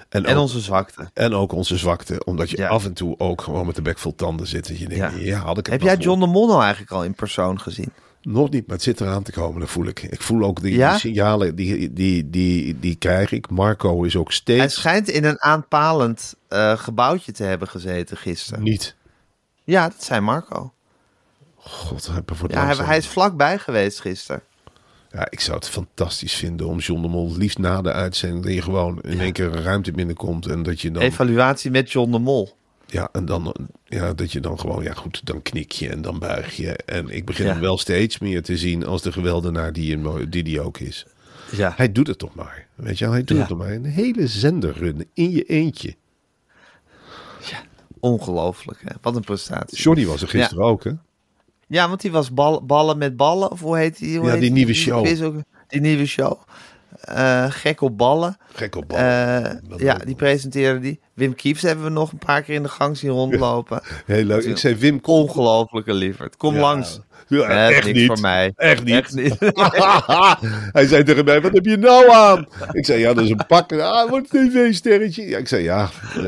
En, 0.10 0.26
En 0.26 0.36
ook, 0.36 0.42
onze 0.42 0.60
zwakte. 0.60 1.10
en 1.14 1.34
ook 1.34 1.52
onze 1.52 1.78
zwakte. 1.78 2.24
Omdat 2.26 2.50
je 2.50 2.58
Ja. 2.58 2.68
af 2.68 2.86
en 2.86 2.94
toe 2.94 3.16
ook 3.20 3.42
gewoon 3.42 3.66
met 3.66 3.76
de 3.76 3.82
bek 3.82 3.98
vol 3.98 4.16
tanden 4.16 4.48
zit. 4.48 4.68
En 4.70 4.80
je 4.80 4.88
denkt, 4.88 5.14
ja, 5.16 5.20
Ja. 5.20 5.40
had 5.40 5.58
ik 5.58 5.66
het 5.66 5.68
Heb 5.74 5.82
jij 5.82 5.96
John 5.98 6.20
de 6.20 6.28
Mol 6.28 6.48
nou 6.48 6.62
eigenlijk 6.62 6.92
al 6.92 7.04
in 7.04 7.14
persoon 7.14 7.60
gezien? 7.60 7.92
Nog 8.22 8.50
niet, 8.50 8.68
maar 8.68 8.76
het 8.76 8.86
zit 8.86 9.02
eraan 9.02 9.24
te 9.24 9.32
komen, 9.32 9.60
dat 9.60 9.70
voel 9.70 9.86
ik. 9.88 10.02
Ik 10.04 10.22
voel 10.22 10.44
ook 10.44 10.62
die, 10.62 10.76
Ja? 10.76 10.90
die 10.92 11.00
signalen, 11.00 11.56
die, 11.56 11.94
die, 11.94 12.30
die, 12.30 12.80
die 12.80 12.96
krijg 12.96 13.32
ik. 13.32 13.50
Marco 13.50 14.04
is 14.04 14.16
ook 14.16 14.28
Hij 14.28 14.36
steeds 14.36 14.74
schijnt 14.76 15.10
in 15.10 15.24
een 15.24 15.42
aanpalend 15.42 16.36
eh, 16.48 16.78
gebouwtje 16.78 17.32
te 17.32 17.44
hebben 17.44 17.68
gezeten 17.68 18.18
gisteren. 18.18 18.64
niet. 18.64 18.96
Ja, 19.64 19.90
dat 19.90 20.04
zei 20.04 20.20
Marco. 20.20 20.74
God, 21.56 22.08
hij, 22.08 22.22
Ja, 22.48 22.66
hij, 22.66 22.86
hij 22.86 22.98
is 22.98 23.08
vlakbij 23.08 23.58
geweest 23.58 24.00
gisteren. 24.00 24.42
ja, 25.12 25.28
ik 25.30 25.40
zou 25.40 25.58
het 25.58 25.70
fantastisch 25.70 26.34
vinden 26.34 26.68
om 26.68 26.78
John 26.80 27.02
de 27.02 27.08
Mol, 27.08 27.28
het 27.28 27.38
liefst 27.38 27.58
na 27.58 27.82
de 27.82 27.92
uitzending, 27.92 28.44
dat 28.44 28.54
je 28.54 28.62
gewoon 28.62 29.02
in 29.02 29.20
één 29.20 29.34
keer 29.34 29.46
een 29.46 29.62
ruimte 29.64 29.92
binnenkomt 29.92 30.46
en 30.46 30.64
dat 30.64 30.82
je 30.82 30.92
dan, 30.92 31.02
Evaluatie 31.02 31.72
met 31.72 31.92
John 31.92 32.12
de 32.12 32.20
Mol. 32.20 32.60
Ja, 32.92 33.10
en 33.12 33.26
dan, 33.26 33.54
ja, 33.86 34.14
dat 34.14 34.32
je 34.32 34.40
dan 34.40 34.60
gewoon, 34.60 34.84
ja 34.84 34.94
goed, 34.94 35.26
dan 35.26 35.42
knik 35.42 35.72
je 35.72 35.90
en 35.90 36.02
dan 36.02 36.20
buig 36.20 36.56
je. 36.56 36.72
En 36.76 37.10
ik 37.10 37.26
begin 37.26 37.46
Ja. 37.46 37.52
hem 37.52 37.62
wel 37.62 37.78
steeds 37.78 38.20
meer 38.20 38.44
te 38.44 38.58
zien 38.58 38.86
als 38.86 39.02
de 39.02 39.12
geweldenaar 39.12 39.74
die 39.74 40.02
die, 40.30 40.44
die 40.44 40.62
ook 40.62 40.80
is. 40.80 41.06
Ja. 41.52 41.74
Hij 41.76 41.92
doet 41.92 42.08
het 42.08 42.18
toch 42.18 42.36
maar, 42.36 42.68
weet 42.76 42.98
je 42.98 43.08
hij 43.10 43.20
doet 43.24 43.30
Ja. 43.30 43.38
het 43.38 43.48
toch 43.48 43.58
maar. 43.58 43.72
Een 43.72 43.86
hele 43.86 44.28
zender 44.28 44.78
runnen 44.78 45.06
in 45.14 45.32
je 45.32 45.44
eentje. 45.44 45.96
Ongelooflijk, 48.00 48.80
hè? 48.86 48.96
Wat 49.02 49.16
een 49.16 49.22
prestatie. 49.22 49.78
Johnny 49.78 50.06
was 50.06 50.22
er 50.22 50.28
gisteren 50.28 50.64
ook, 50.64 50.84
hè? 50.84 50.92
Ja, 51.68 51.88
want 51.88 52.02
die 52.02 52.12
was 52.12 52.34
bal, 52.34 52.66
ballen 52.66 52.98
met 52.98 53.18
ballen. 53.18 53.52
Of 53.52 53.60
hoe 53.60 53.78
heet 53.78 53.98
die? 53.98 54.18
Hoe 54.18 54.26
Ja, 54.28 54.32
heet 54.34 54.42
die 54.42 54.52
nieuwe 54.52 54.74
show. 54.74 55.24
ook? 55.26 55.44
Die 55.68 55.82
nieuwe 55.82 56.06
show. 56.06 56.42
Eh, 57.02 57.46
gek 57.50 57.82
op 57.82 57.98
ballen. 57.98 58.38
Gek 58.54 58.76
op 58.76 58.88
bal. 58.88 58.98
Eh, 58.98 59.52
ja, 59.78 59.96
die 59.96 60.16
presenteerde 60.16 60.80
die. 60.80 61.00
Wim 61.14 61.36
Kiefs 61.36 61.62
hebben 61.62 61.86
we 61.86 61.92
nog 61.92 62.12
een 62.12 62.18
paar 62.18 62.42
keer 62.42 62.56
in 62.56 62.64
de 62.64 62.70
gang 62.70 62.98
zien 62.98 63.12
rondlopen. 63.12 63.82
Heel 64.06 64.24
leuk. 64.24 64.44
Ik 64.44 64.58
zei 64.58 64.76
Wim, 64.76 65.02
kom. 65.02 65.16
Ongelooflijke 65.22 65.94
lieverd. 65.94 66.38
Kom 66.38 66.54
Ja. 66.54 66.60
langs. 66.60 67.00
Ja, 67.28 67.48
Eh, 67.48 67.78
echt 67.78 67.94
niet. 67.94 68.06
voor 68.08 68.20
mij. 68.20 68.52
Echt 68.56 68.84
niet. 68.84 68.94
Echt 68.96 69.14
niet. 69.14 69.36
Hij 70.78 70.86
zei 70.88 71.04
tegen 71.04 71.26
mij, 71.26 71.42
wat 71.42 71.54
heb 71.54 71.66
je 71.66 71.78
nou 71.78 72.12
aan? 72.12 72.48
Ik 72.72 72.86
zei, 72.86 73.00
ja, 73.00 73.14
dat 73.14 73.24
is 73.24 73.30
een 73.30 73.46
pak. 73.48 73.72
Ah, 73.74 74.10
wat 74.10 74.26
een 74.32 74.50
tv-sterretje. 74.52 75.28
Ja, 75.28 75.38
ik 75.38 75.48
zei, 75.48 75.64
ja, 75.64 75.90
eh, 76.16 76.22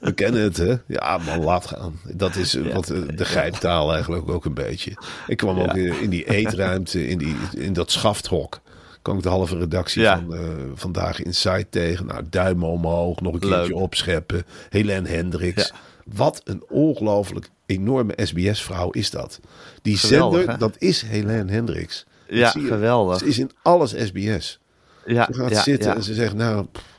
we 0.00 0.12
kennen 0.14 0.42
het, 0.42 0.56
hè. 0.56 0.74
Ja, 0.86 1.18
man, 1.18 1.44
laat 1.44 1.66
gaan. 1.66 2.00
Dat 2.14 2.36
is 2.36 2.54
wat, 2.72 2.86
de 3.14 3.24
geheimtaal 3.24 3.92
eigenlijk 3.92 4.28
ook 4.30 4.44
een 4.44 4.54
beetje. 4.54 4.92
Ik 5.26 5.36
kwam 5.36 5.60
ook 5.60 5.74
in, 5.76 6.00
in 6.00 6.10
die 6.10 6.30
eetruimte, 6.30 7.08
in, 7.08 7.18
die, 7.18 7.36
in 7.56 7.72
dat 7.72 7.90
schafthok. 7.90 8.60
Kwam 9.06 9.16
ik 9.16 9.22
de 9.22 9.28
halve 9.28 9.58
redactie 9.58 10.02
Ja. 10.02 10.16
van 10.26 10.34
eh, 10.34 10.40
Vandaag 10.74 11.22
Inside 11.22 11.66
tegen. 11.70 12.06
Nou, 12.06 12.22
duimen 12.30 12.68
omhoog, 12.68 13.20
nog 13.20 13.34
een 13.34 13.40
keertje 13.40 13.56
Leuk. 13.68 13.74
opscheppen. 13.76 14.44
Helen 14.68 15.06
Hendricks. 15.06 15.66
Ja. 15.66 15.76
Wat 16.16 16.40
een 16.44 16.64
ongelooflijk 16.68 17.48
enorme 17.66 18.12
SBS-vrouw 18.16 18.90
is 18.90 19.10
dat. 19.10 19.40
Die 19.82 19.96
Geweldig, 19.96 20.36
zender, 20.36 20.52
hè? 20.54 20.58
dat 20.58 20.74
is 20.78 21.02
Helen 21.02 21.48
Hendricks. 21.48 22.06
Ja, 22.28 22.52
je. 22.54 22.60
geweldig. 22.66 23.18
Ze 23.18 23.26
is 23.26 23.38
in 23.38 23.50
alles 23.62 23.90
SBS. 23.90 24.58
Ja, 25.06 25.28
Ze 25.32 25.34
gaat 25.34 25.50
ja, 25.50 25.62
zitten 25.62 25.94
en 25.94 26.02
ze 26.02 26.14
zegt, 26.14 26.34
nou, 26.34 26.66
pff, 26.72 26.95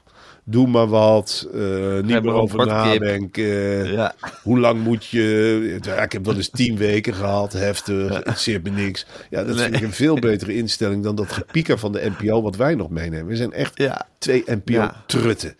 doe 0.50 0.68
maar 0.68 0.88
wat, 0.88 1.48
eh, 1.54 1.60
niet 2.04 2.24
meer 2.24 2.32
over 2.34 2.66
nadenken. 2.66 3.92
Ja. 3.92 4.14
Hoe 4.44 4.60
lang 4.60 4.84
moet 4.84 5.06
je... 5.06 5.78
Ja, 5.82 5.96
ik 5.96 6.12
heb 6.12 6.26
wel 6.26 6.36
eens 6.36 6.50
tien 6.50 6.78
weken 6.88 7.14
gehad, 7.14 7.54
heftig, 7.54 8.12
interesseert 8.16 8.64
me 8.64 8.70
niks. 8.70 9.06
Ja, 9.30 9.44
dat 9.44 9.60
vind 9.60 9.76
ik 9.76 9.82
een 9.82 9.92
veel 9.94 10.16
betere 10.20 10.56
instelling 10.56 11.04
dan 11.04 11.16
dat 11.16 11.32
gepieker 11.32 11.78
van 11.80 11.92
de 11.92 12.12
NPO 12.18 12.42
wat 12.42 12.56
wij 12.56 12.76
nog 12.76 12.90
meenemen. 12.90 13.26
We 13.28 13.36
zijn 13.36 13.54
echt 13.54 13.78
Ja. 13.78 14.06
twee. 14.18 14.44
NPO-trutten. 14.46 15.56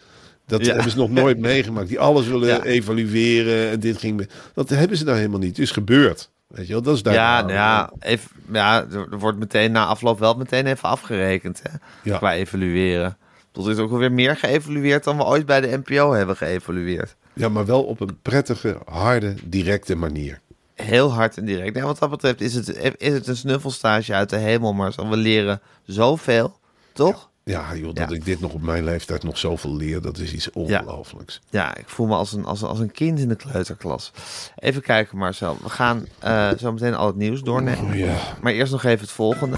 Dat 0.46 0.66
Ja. 0.66 0.74
hebben 0.74 0.92
ze 0.92 0.98
nog 0.98 1.10
nooit 1.12 1.38
meegemaakt. 1.40 1.88
Die 1.88 2.00
alles 2.00 2.28
willen 2.28 2.48
Ja. 2.48 2.64
evalueren 2.64 3.70
en 3.70 3.80
dit 3.80 3.98
ging... 3.98 4.30
Dat 4.54 4.70
hebben 4.70 4.98
ze 4.98 5.04
nou 5.04 5.18
helemaal 5.18 5.40
niet. 5.40 5.50
Het 5.50 5.60
is 5.60 5.72
gebeurd. 5.72 6.30
Weet 6.48 6.68
je 6.68 6.74
wel, 6.74 6.82
dat 6.82 6.96
is 6.96 7.04
daar. 7.04 7.14
Ja, 7.14 7.42
nou 7.42 7.54
ja, 7.54 7.92
even, 8.00 8.30
ja, 8.52 8.86
er 8.92 9.08
er 9.12 9.20
wordt 9.20 9.38
meteen 9.40 9.72
na 9.72 9.86
afloop 9.86 10.20
wel 10.20 10.34
meteen 10.34 10.66
even 10.66 10.90
afgerekend 10.90 11.62
hè, 11.64 11.78
Ja. 12.04 12.18
qua 12.18 12.34
evalueren. 12.34 13.18
Er 13.66 13.72
is 13.72 13.78
ook 13.78 13.92
alweer 13.92 14.12
meer 14.12 14.36
geëvalueerd 14.36 15.04
dan 15.04 15.18
we 15.18 15.24
ooit 15.24 15.46
bij 15.46 15.62
de 15.62 15.82
NPO 15.86 16.12
hebben 16.12 16.38
geëvalueerd. 16.38 17.16
Ja, 17.34 17.50
maar 17.50 17.66
wel 17.66 17.84
op 17.84 18.00
een 18.00 18.20
prettige, 18.22 18.78
harde, 18.86 19.36
directe 19.44 19.96
manier. 19.96 20.40
Heel 20.74 21.14
hard 21.14 21.38
en 21.38 21.46
direct. 21.46 21.76
Ja, 21.76 21.84
wat 21.84 22.00
dat 22.00 22.10
betreft 22.10 22.42
is 22.42 22.54
het, 22.54 22.96
is 22.98 23.14
het 23.14 23.28
een 23.28 23.36
snuffelstage 23.36 24.14
uit 24.14 24.30
de 24.30 24.38
hemel, 24.38 24.74
maar 24.74 24.94
we 25.10 25.18
leren 25.18 25.62
zoveel, 25.86 26.60
toch? 26.94 27.27
Ja, 27.48 27.76
joh, 27.76 27.94
dat 27.94 28.10
Ja. 28.10 28.16
ik 28.16 28.26
dit 28.26 28.40
nog 28.40 28.54
op 28.54 28.62
mijn 28.62 28.84
leeftijd 28.84 29.24
nog 29.24 29.38
zoveel 29.38 29.76
leer, 29.76 30.02
dat 30.02 30.18
is 30.18 30.34
iets 30.34 30.52
ongelooflijks. 30.52 31.42
Ja, 31.50 31.76
ik 31.76 31.90
voel 31.90 32.08
me 32.08 32.16
als 32.16 32.34
een, 32.34 32.46
als, 32.46 32.64
als 32.64 32.80
een 32.80 32.92
kind 32.92 33.20
in 33.20 33.28
de 33.28 33.36
kleuterklas. 33.36 34.12
Even 34.56 34.82
kijken 34.82 35.18
Marcel, 35.18 35.58
we 35.64 35.70
gaan 35.70 36.06
eh, 36.20 36.52
zo 36.60 36.72
meteen 36.72 36.96
al 36.96 37.08
het 37.08 37.16
nieuws 37.16 37.42
doornemen. 37.42 38.10
Oh. 38.10 38.42
Maar 38.42 38.54
eerst 38.54 38.72
nog 38.72 38.84
even 38.84 39.00
het 39.02 39.12
volgende. 39.12 39.58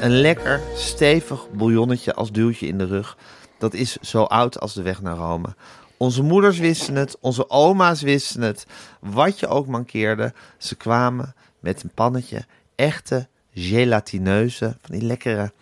Een 0.00 0.10
lekker 0.20 0.60
stevig 0.76 1.50
bouillonnetje 1.52 2.14
als 2.14 2.32
duwtje 2.32 2.66
in 2.66 2.78
de 2.78 2.86
rug. 2.86 3.16
Dat 3.58 3.74
is 3.74 3.96
zo 4.00 4.22
oud 4.22 4.60
als 4.60 4.74
de 4.74 4.82
weg 4.82 5.02
naar 5.02 5.16
Rome. 5.16 5.54
Onze 5.96 6.22
moeders 6.22 6.58
wisten 6.58 6.94
het, 6.94 7.16
onze 7.20 7.50
oma's 7.50 8.02
wisten 8.02 8.42
het. 8.42 8.66
Wat 9.00 9.40
je 9.40 9.46
ook 9.46 9.66
mankeerde, 9.66 10.32
ze 10.58 10.74
kwamen 10.74 11.34
met 11.60 11.82
een 11.82 11.90
pannetje 11.94 12.44
echte 12.74 13.26
gelatineuze, 13.54 14.76
van 14.80 14.98
die 14.98 15.06
lekkere, 15.06 15.52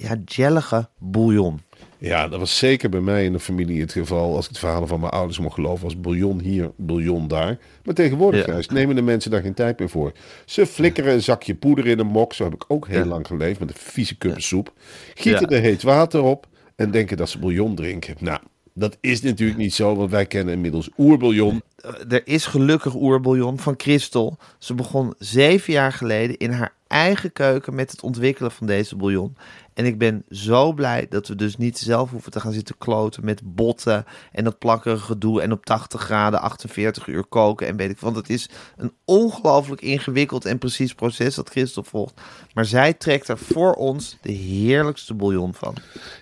ja, 0.00 0.16
jellige 0.24 0.88
bouillon. 0.98 1.60
Ja, 1.98 2.28
dat 2.28 2.38
was 2.38 2.58
zeker 2.58 2.88
bij 2.88 3.00
mij 3.00 3.24
in 3.24 3.32
de 3.32 3.38
familie 3.40 3.80
het 3.80 3.92
geval. 3.92 4.34
Als 4.34 4.44
ik 4.44 4.50
het 4.50 4.58
verhaal 4.58 4.86
van 4.86 5.00
mijn 5.00 5.12
ouders 5.12 5.38
mocht 5.38 5.54
geloven, 5.54 5.84
was 5.84 6.00
bouillon 6.00 6.40
hier, 6.40 6.70
bouillon 6.76 7.28
daar. 7.28 7.58
Maar 7.84 7.94
tegenwoordig 7.94 8.46
Ja. 8.46 8.52
juist 8.52 8.70
nemen 8.70 8.94
de 8.96 9.02
mensen 9.02 9.30
daar 9.30 9.42
geen 9.42 9.54
tijd 9.54 9.78
meer 9.78 9.88
voor. 9.88 10.12
Ze 10.44 10.66
flikkeren 10.66 11.12
een 11.12 11.22
zakje 11.22 11.54
poeder 11.54 11.86
in 11.86 11.98
een 11.98 12.06
mok. 12.06 12.32
Zo 12.32 12.44
heb 12.44 12.54
ik 12.54 12.64
ook 12.68 12.86
heel 12.88 12.98
Ja. 12.98 13.04
lang 13.06 13.26
geleefd 13.26 13.60
met 13.60 13.68
een 13.70 13.76
vieze 13.78 14.16
kuppensoep. 14.18 14.72
Gieten 15.14 15.50
Ja. 15.50 15.56
er 15.56 15.62
heet 15.62 15.82
water 15.82 16.22
op 16.22 16.46
en 16.76 16.90
denken 16.90 17.16
dat 17.16 17.28
ze 17.28 17.38
bouillon 17.38 17.74
drinken. 17.74 18.14
Nou, 18.20 18.38
dat 18.74 18.96
is 19.00 19.22
natuurlijk 19.22 19.58
niet 19.58 19.74
zo, 19.74 19.94
want 19.94 20.10
wij 20.10 20.26
kennen 20.26 20.54
inmiddels 20.54 20.88
oerbouillon. 20.98 21.62
Eh, 21.78 22.12
er 22.12 22.26
is 22.26 22.46
gelukkig 22.46 22.94
oerbouillon 22.94 23.58
van 23.58 23.74
Christel. 23.76 24.38
Ze 24.58 24.74
begon 24.74 25.14
zeven 25.18 25.72
jaar 25.72 25.92
geleden 25.92 26.36
in 26.36 26.50
haar 26.50 26.74
eigen 26.86 27.32
keuken 27.32 27.74
met 27.74 27.90
het 27.90 28.02
ontwikkelen 28.02 28.50
van 28.50 28.66
deze 28.66 28.96
bouillon. 28.96 29.36
En 29.78 29.84
ik 29.84 29.98
ben 29.98 30.24
zo 30.30 30.72
blij 30.72 31.06
dat 31.08 31.28
we 31.28 31.34
dus 31.34 31.56
niet 31.56 31.78
zelf 31.78 32.10
hoeven 32.10 32.32
te 32.32 32.40
gaan 32.40 32.52
zitten 32.52 32.78
kloten 32.78 33.24
met 33.24 33.40
botten 33.44 34.04
en 34.32 34.44
dat 34.44 34.58
plakkerige 34.58 35.04
gedoe 35.04 35.42
en 35.42 35.52
op 35.52 35.64
80 35.64 36.00
graden 36.00 36.40
48 36.40 37.06
uur 37.06 37.24
koken 37.24 37.66
en 37.66 37.76
weet 37.76 37.90
ik. 37.90 37.98
Want 37.98 38.16
het 38.16 38.30
is 38.30 38.48
een 38.76 38.92
ongelooflijk 39.04 39.80
ingewikkeld 39.80 40.44
en 40.44 40.58
precies 40.58 40.94
proces 40.94 41.34
dat 41.34 41.50
Christel 41.50 41.82
volgt. 41.82 42.20
Maar 42.54 42.64
zij 42.64 42.92
trekt 42.92 43.28
er 43.28 43.38
voor 43.38 43.72
ons 43.72 44.16
de 44.20 44.32
heerlijkste 44.32 45.14
bouillon 45.14 45.54
van. 45.54 45.74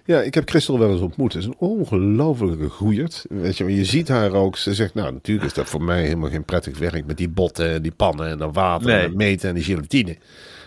Ja, 0.04 0.20
ik 0.20 0.34
heb 0.34 0.48
Christel 0.48 0.78
wel 0.78 0.90
eens 0.90 1.00
ontmoet. 1.00 1.32
Het 1.32 1.42
is 1.42 1.48
een 1.48 1.58
ongelofelijke 1.58 2.68
goeierd. 2.68 3.24
Weet 3.28 3.56
je, 3.56 3.64
maar 3.64 3.72
je 3.72 3.84
ziet 3.84 4.08
haar 4.08 4.32
ook. 4.32 4.56
Ze 4.56 4.74
zegt, 4.74 4.94
nou 4.94 5.12
natuurlijk 5.12 5.44
is 5.46 5.52
dat 5.54 5.68
voor 5.68 5.82
mij 5.82 6.02
helemaal 6.02 6.30
geen 6.30 6.44
prettig 6.44 6.78
werk 6.78 7.06
met 7.06 7.16
die 7.16 7.28
botten 7.28 7.70
en 7.72 7.82
die 7.82 7.92
pannen 7.92 8.28
en 8.28 8.38
dan 8.38 8.52
water 8.52 8.86
Nee. 8.86 8.96
en 8.96 9.02
dat 9.08 9.14
meten 9.16 9.48
en 9.48 9.54
die 9.54 9.64
gelatine. 9.64 10.16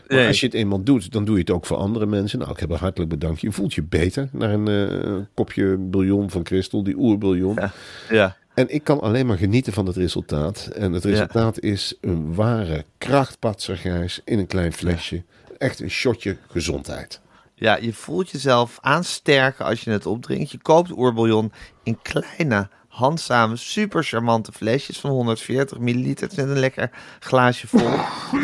Maar 0.07 0.17
Nee. 0.17 0.27
als 0.27 0.39
je 0.39 0.45
het 0.45 0.55
eenmaal 0.55 0.83
doet, 0.83 1.11
dan 1.11 1.25
doe 1.25 1.33
je 1.35 1.41
het 1.41 1.49
ook 1.51 1.65
voor 1.65 1.77
andere 1.77 2.05
mensen. 2.05 2.39
Nou, 2.39 2.51
ik 2.51 2.59
heb 2.59 2.71
hartelijk 2.75 3.09
bedankt. 3.09 3.41
Je 3.41 3.51
voelt 3.51 3.73
je 3.73 3.83
beter 3.83 4.29
naar 4.31 4.49
een 4.53 4.67
eh, 4.67 5.15
kopje 5.33 5.77
bouillon 5.77 6.29
van 6.29 6.45
Christel, 6.45 6.83
die 6.83 6.95
oerbouillon. 6.97 7.53
Ja. 7.55 7.71
Ja. 8.09 8.37
En 8.53 8.73
ik 8.73 8.83
kan 8.83 8.99
alleen 9.01 9.25
maar 9.25 9.37
genieten 9.37 9.73
van 9.73 9.85
het 9.85 9.95
resultaat. 9.95 10.69
En 10.75 10.91
het 10.93 11.03
resultaat 11.03 11.59
is 11.59 11.93
een 12.01 12.33
ware 12.35 12.85
krachtpatsergijs 12.97 14.21
in 14.25 14.39
een 14.39 14.47
klein 14.47 14.73
flesje. 14.73 15.23
Echt 15.57 15.79
een 15.79 15.89
shotje 15.89 16.37
gezondheid. 16.47 17.19
Ja, 17.55 17.77
je 17.81 17.93
voelt 17.93 18.29
jezelf 18.29 18.77
aansterken 18.81 19.65
als 19.65 19.81
je 19.81 19.91
het 19.91 20.05
opdrinkt. 20.05 20.51
Je 20.51 20.57
koopt 20.61 20.91
oerbouillon 20.91 21.51
in 21.83 21.97
kleine, 22.01 22.69
handzame, 22.89 23.55
super 23.55 24.03
charmante 24.03 24.51
flesjes 24.51 24.99
van 24.99 25.09
140 25.11 25.79
milliliter. 25.79 26.29
Net 26.35 26.49
een 26.49 26.59
lekker 26.59 26.89
glaasje 27.19 27.67
vol. 27.67 27.89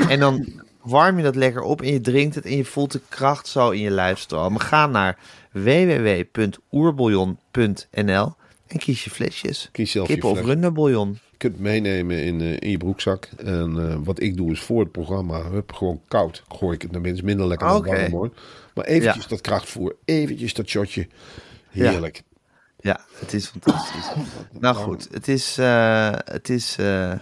En 0.09 0.19
dan 0.19 0.47
warm 0.81 1.17
je 1.17 1.23
dat 1.23 1.35
lekker 1.35 1.61
op 1.61 1.81
en 1.81 1.93
je 1.93 2.01
drinkt 2.01 2.35
het 2.35 2.45
en 2.45 2.57
je 2.57 2.65
voelt 2.65 2.91
de 2.91 3.01
kracht 3.09 3.47
zo 3.47 3.69
in 3.69 3.81
je 3.81 3.91
lijf 3.91 4.19
stromen. 4.19 4.61
Ga 4.61 4.87
naar 4.87 5.17
www.oerbouillon.nl 5.51 8.33
en 8.67 8.77
kies 8.79 9.03
je 9.03 9.09
flesjes. 9.09 9.69
Kies 9.71 9.91
zelf 9.91 10.07
je 10.07 10.13
Kippen- 10.13 10.31
of 10.31 10.37
fles. 10.37 10.49
runderbouillon. 10.49 11.19
Je 11.31 11.37
kunt 11.37 11.59
meenemen 11.59 12.23
in, 12.23 12.41
eh, 12.41 12.57
in 12.59 12.69
je 12.69 12.77
broekzak. 12.77 13.29
En 13.37 13.89
eh, 13.89 13.95
wat 14.03 14.21
ik 14.21 14.37
doe 14.37 14.51
is 14.51 14.59
voor 14.59 14.79
het 14.79 14.91
programma, 14.91 15.41
hup, 15.49 15.73
gewoon 15.73 16.01
koud. 16.07 16.43
Gooi 16.47 16.75
ik 16.75 16.81
het 16.81 16.91
naar 16.91 17.01
minder 17.01 17.47
lekker 17.47 17.67
dan 17.67 17.77
Oké. 17.77 17.87
warm 17.89 18.11
hoor. 18.11 18.29
Maar 18.73 18.85
eventjes 18.85 19.23
Ja. 19.23 19.29
dat 19.29 19.41
krachtvoer, 19.41 19.95
eventjes 20.05 20.53
dat 20.53 20.67
shotje. 20.67 21.07
Heerlijk. 21.69 22.15
Ja, 22.15 22.21
het 22.93 23.33
is 23.33 23.47
fantastisch. 23.47 24.11
nou 24.59 24.75
goed, 24.75 25.07
het 25.11 25.27
is, 25.27 25.57
eh, 25.57 26.11
het 26.25 26.49
is, 26.49 26.75
eh, 26.79 27.13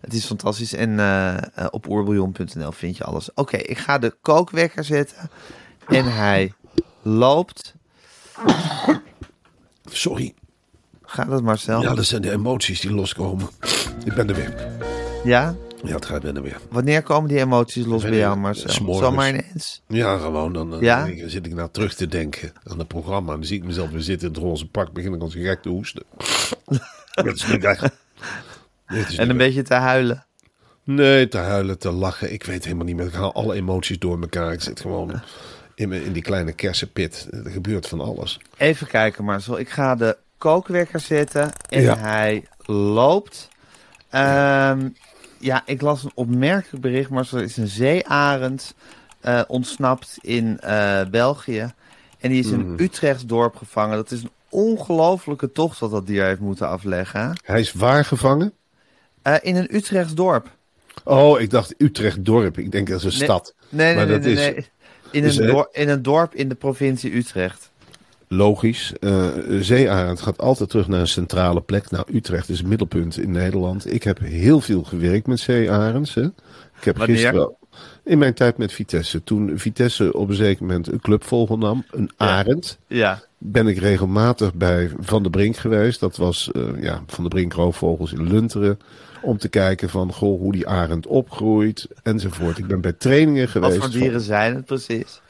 het 0.00 0.14
is 0.14 0.24
fantastisch. 0.24 0.72
En 0.72 1.00
eh, 1.00 1.66
op 1.70 1.88
oerbouillon.nl 1.88 2.72
vind 2.72 2.96
je 2.96 3.04
alles. 3.04 3.34
Oké, 3.34 3.56
ik 3.56 3.78
ga 3.78 3.98
de 3.98 4.16
kookwekker 4.22 4.84
zetten. 4.84 5.30
En 5.86 6.12
hij 6.12 6.52
loopt. 7.02 7.74
Sorry. 9.84 10.34
Gaat 11.02 11.30
het 11.30 11.42
Marcel? 11.42 11.82
Ja, 11.82 11.94
dat 11.94 12.04
zijn 12.04 12.22
de 12.22 12.30
emoties 12.30 12.80
die 12.80 12.92
loskomen. 12.92 13.48
Ik 14.04 14.14
ben 14.14 14.28
er 14.28 14.34
weer. 14.34 14.68
Ja? 15.24 15.54
Ja, 15.84 15.94
het 15.94 16.04
gaat 16.06 16.22
ben 16.22 16.36
er 16.36 16.42
weer. 16.42 16.58
Wanneer 16.70 17.02
komen 17.02 17.28
die 17.28 17.38
emoties 17.38 17.84
los 17.86 18.02
bij 18.02 18.16
jou. 18.16 18.36
Marcel? 18.36 18.70
S'morgens. 18.70 19.06
Zomaar 19.08 19.28
ineens? 19.28 19.82
Ja, 19.88 20.18
gewoon. 20.18 20.52
Dan, 20.52 20.70
dan 20.70 20.80
Ja? 20.80 21.08
zit 21.26 21.46
ik 21.46 21.54
nou 21.54 21.68
terug 21.72 21.94
te 21.94 22.06
denken 22.06 22.52
aan 22.64 22.78
het 22.78 22.88
programma. 22.88 23.32
En 23.32 23.38
dan 23.38 23.46
zie 23.46 23.58
ik 23.58 23.64
mezelf 23.64 23.90
weer 23.90 24.00
zitten 24.00 24.28
in 24.28 24.34
het 24.34 24.42
roze 24.42 24.66
pak. 24.68 24.92
Begin 24.92 25.14
ik 25.14 25.20
als 25.22 25.34
gek 25.34 25.62
te 25.62 25.68
hoesten. 25.68 26.02
Dat 27.14 27.34
is 27.34 27.46
niet 27.46 27.64
echt. 27.64 27.90
Is 28.88 29.16
En 29.16 29.30
een 29.30 29.36
beetje 29.36 29.62
te 29.62 29.74
huilen. 29.74 30.24
Nee, 30.84 31.28
te 31.28 31.38
huilen, 31.38 31.78
te 31.78 31.90
lachen. 31.90 32.32
Ik 32.32 32.44
weet 32.44 32.64
helemaal 32.64 32.84
niet 32.86 32.96
meer. 32.96 33.06
Ik 33.06 33.12
haal 33.12 33.34
alle 33.34 33.54
emoties 33.54 33.98
door 33.98 34.20
elkaar. 34.20 34.52
Ik 34.52 34.60
zit 34.60 34.80
gewoon 34.80 35.20
in, 35.74 35.88
mijn, 35.88 36.04
in 36.04 36.12
die 36.12 36.22
kleine 36.22 36.52
kersenpit. 36.52 37.28
Er 37.44 37.50
gebeurt 37.50 37.86
van 37.88 38.00
alles. 38.00 38.40
Even 38.56 38.86
kijken 38.86 39.24
Marcel. 39.24 39.58
Ik 39.58 39.68
ga 39.68 39.94
de 39.94 40.16
kookwekker 40.38 41.00
zetten. 41.00 41.52
En 41.68 41.82
Ja. 41.82 41.96
hij 41.98 42.44
loopt. 42.66 43.48
Ehm, 44.10 44.88
ja, 45.44 45.62
ik 45.66 45.80
las 45.80 46.04
een 46.04 46.10
opmerkelijk 46.14 46.82
bericht. 46.82 47.10
Marcel 47.10 47.38
er 47.38 47.44
is 47.44 47.56
een 47.56 47.68
zeearend 47.68 48.74
eh, 49.20 49.40
ontsnapt 49.46 50.16
in 50.20 50.60
eh, 50.60 51.00
België. 51.10 51.72
En 52.20 52.30
die 52.30 52.38
is 52.38 52.50
in 52.50 52.60
Hmm. 52.60 52.74
Utrechts 52.78 53.26
dorp 53.26 53.56
gevangen. 53.56 53.96
Dat 53.96 54.10
is 54.10 54.22
een 54.22 54.30
ongelofelijke 54.48 55.52
tocht 55.52 55.78
wat 55.78 55.90
dat 55.90 56.06
dier 56.06 56.24
heeft 56.24 56.40
moeten 56.40 56.68
afleggen. 56.68 57.32
Hij 57.44 57.60
is 57.60 57.72
waar 57.72 58.04
gevangen? 58.04 58.52
Eh, 59.22 59.34
in 59.42 59.56
een 59.56 59.74
Utrechts 59.74 60.14
dorp. 60.14 60.50
Oh, 61.04 61.40
ik 61.40 61.50
dacht 61.50 61.74
Utrecht 61.78 62.24
dorp. 62.24 62.58
Ik 62.58 62.72
denk 62.72 62.88
dat 62.88 62.96
is 62.98 63.04
een 63.04 63.18
Nee, 63.18 63.22
stad. 63.28 63.54
Nee, 63.68 63.86
nee, 63.86 63.96
Maar 63.96 64.06
nee. 64.06 64.14
dat 64.18 64.24
nee, 64.34 64.54
is-. 64.54 64.70
In, 65.10 65.24
een 65.24 65.30
het- 65.30 65.46
dor- 65.46 65.68
in 65.72 65.88
een 65.88 66.02
dorp 66.02 66.34
in 66.34 66.48
de 66.48 66.54
provincie 66.54 67.16
Utrecht. 67.16 67.70
Logisch. 68.36 68.92
Eh 69.00 69.26
Zeearend 69.60 70.20
gaat 70.20 70.38
altijd 70.38 70.70
terug 70.70 70.88
naar 70.88 71.00
een 71.00 71.08
centrale 71.08 71.60
plek. 71.60 71.90
Nou, 71.90 72.04
Utrecht 72.14 72.48
is 72.48 72.58
het 72.58 72.66
middelpunt 72.66 73.18
in 73.18 73.30
Nederland. 73.30 73.92
Ik 73.92 74.02
heb 74.02 74.18
heel 74.18 74.60
veel 74.60 74.82
gewerkt 74.82 75.26
met 75.26 75.40
zeearends. 75.40 76.14
Hè. 76.14 76.22
Ik 76.22 76.84
heb 76.84 76.96
Wanneer? 76.96 77.16
gisteren... 77.16 77.52
In 78.04 78.18
mijn 78.18 78.34
tijd 78.34 78.56
met 78.58 78.72
Vitesse. 78.72 79.24
Toen 79.24 79.52
Vitesse 79.58 80.12
op 80.12 80.28
een 80.28 80.34
zeker 80.34 80.62
moment 80.62 80.92
een 80.92 81.00
clubvogel 81.00 81.58
nam, 81.58 81.84
een 81.90 82.10
arend, 82.16 82.78
Ja, 82.86 83.22
ben 83.38 83.66
ik 83.66 83.78
regelmatig 83.78 84.54
bij 84.54 84.90
Van 84.98 85.22
der 85.22 85.30
Brink 85.30 85.56
geweest. 85.56 86.00
Dat 86.00 86.16
was 86.16 86.50
eh, 86.52 86.62
ja, 86.80 87.02
Van 87.06 87.24
der 87.24 87.32
Brink 87.32 87.52
roofvogels 87.52 88.12
in 88.12 88.28
Lunteren. 88.28 88.78
Om 89.22 89.38
te 89.38 89.48
kijken 89.48 89.88
van 89.90 90.12
goh, 90.12 90.40
hoe 90.40 90.52
die 90.52 90.68
arend 90.68 91.06
opgroeit 91.06 91.88
enzovoort. 92.02 92.58
Ik 92.58 92.66
ben 92.66 92.80
bij 92.80 92.92
trainingen 92.92 93.42
wat 93.42 93.50
geweest. 93.50 93.74
voor 93.76 93.90
van- 93.90 94.00
dieren 94.00 94.20
zijn 94.20 94.54
het 94.54 94.64
precies? 94.64 95.20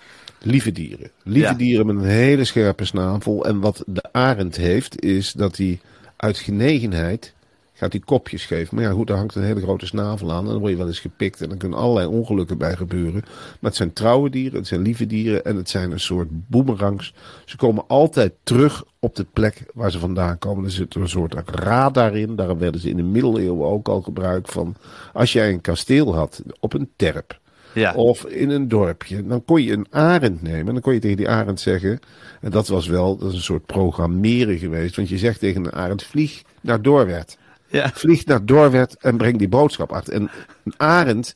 Lieve 0.45 0.73
dieren. 0.73 1.11
Lieve 1.23 1.49
Ja. 1.49 1.55
dieren 1.55 1.87
met 1.87 1.97
een 1.97 2.11
hele 2.11 2.45
scherpe 2.45 2.85
snavel. 2.85 3.45
En 3.45 3.61
wat 3.61 3.83
de 3.87 4.13
arend 4.13 4.57
heeft, 4.57 5.03
is 5.03 5.33
dat 5.33 5.57
hij 5.57 5.81
uit 6.17 6.39
genegenheid 6.39 7.35
Gaat 7.77 7.93
die 7.93 8.05
kopjes 8.05 8.47
geven. 8.47 8.75
Maar 8.75 8.85
ja, 8.85 8.91
goed, 8.91 9.07
daar 9.07 9.17
hangt 9.17 9.35
een 9.35 9.43
hele 9.43 9.61
grote 9.61 9.87
snavel 9.87 10.33
aan. 10.33 10.45
En 10.45 10.51
dan 10.51 10.59
word 10.59 10.71
je 10.71 10.77
wel 10.77 10.87
eens 10.87 11.01
gepikt. 11.01 11.41
En 11.41 11.49
dan 11.49 11.59
kunnen 11.59 11.79
allerlei 11.79 12.07
ongelukken 12.07 12.59
bij 12.59 12.77
gebeuren. 12.77 13.21
Maar 13.23 13.71
het 13.71 13.77
zijn 13.77 13.93
trouwe 13.93 14.31
dieren, 14.31 14.59
het 14.59 14.67
zijn 14.67 14.81
lieve 14.81 15.07
dieren. 15.07 15.45
En 15.45 15.57
het 15.57 15.71
zijn 15.71 15.91
een 15.91 16.01
soort 16.01 16.29
boemerangs. 16.31 17.15
Ze 17.45 17.57
komen 17.57 17.85
altijd 17.87 18.33
terug 18.43 18.85
op 18.99 19.17
de 19.17 19.27
plek 19.33 19.65
waar 19.73 19.91
ze 19.91 19.99
vandaan 19.99 20.39
komen. 20.39 20.65
Er 20.65 20.71
zit 20.71 20.95
een 20.95 21.09
soort 21.09 21.35
radar 21.45 22.17
in. 22.17 22.37
Daar 22.37 22.59
werden 22.59 22.81
ze 22.81 22.89
in 22.89 22.97
de 22.97 23.03
middeleeuwen 23.03 23.69
ook 23.69 23.89
al 23.89 24.03
gebruik 24.03 24.49
van. 24.49 24.77
Als 25.13 25.33
jij 25.33 25.53
een 25.53 25.61
kasteel 25.61 26.15
had 26.15 26.43
op 26.61 26.73
een 26.73 26.91
terp. 26.97 27.41
Ja. 27.75 27.95
Of 27.95 28.25
in 28.25 28.51
een 28.51 28.69
dorpje. 28.69 29.27
Dan 29.27 29.45
kon 29.45 29.63
je 29.63 29.73
een 29.73 29.87
arend 29.91 30.43
nemen. 30.43 30.67
En 30.67 30.73
dan 30.73 30.81
kon 30.81 30.95
je 30.95 31.01
tegen 31.01 31.17
die 31.17 31.29
arend 31.29 31.61
zeggen. 31.61 32.01
En 32.41 32.51
dat 32.51 32.69
was 32.69 32.87
wel 32.87 33.17
dat 33.17 33.29
is 33.29 33.35
een 33.35 33.43
soort 33.43 33.67
programmeren 33.67 34.59
geweest. 34.59 34.97
Want 34.97 35.09
je 35.09 35.19
zegt 35.19 35.39
tegen 35.39 35.65
een 35.65 35.73
arend: 35.73 36.03
vlieg 36.03 36.43
naar 36.61 36.83
Doorwerd. 36.83 37.39
Ja. 37.69 37.91
Vlieg 37.95 38.25
naar 38.25 38.45
Doorwerd 38.45 38.97
en 39.01 39.17
breng 39.17 39.39
die 39.39 39.49
boodschap 39.49 39.93
achter. 39.93 40.13
En 40.13 40.31
een 40.65 40.75
arend 40.77 41.35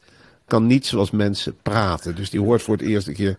kan 0.48 0.66
niet 0.66 0.86
zoals 0.86 1.10
mensen 1.10 1.56
praten. 1.62 2.14
Dus 2.14 2.30
die 2.30 2.40
hoort 2.40 2.62
voor 2.62 2.76
het 2.76 2.86
eerste 2.86 3.12
keer 3.12 3.36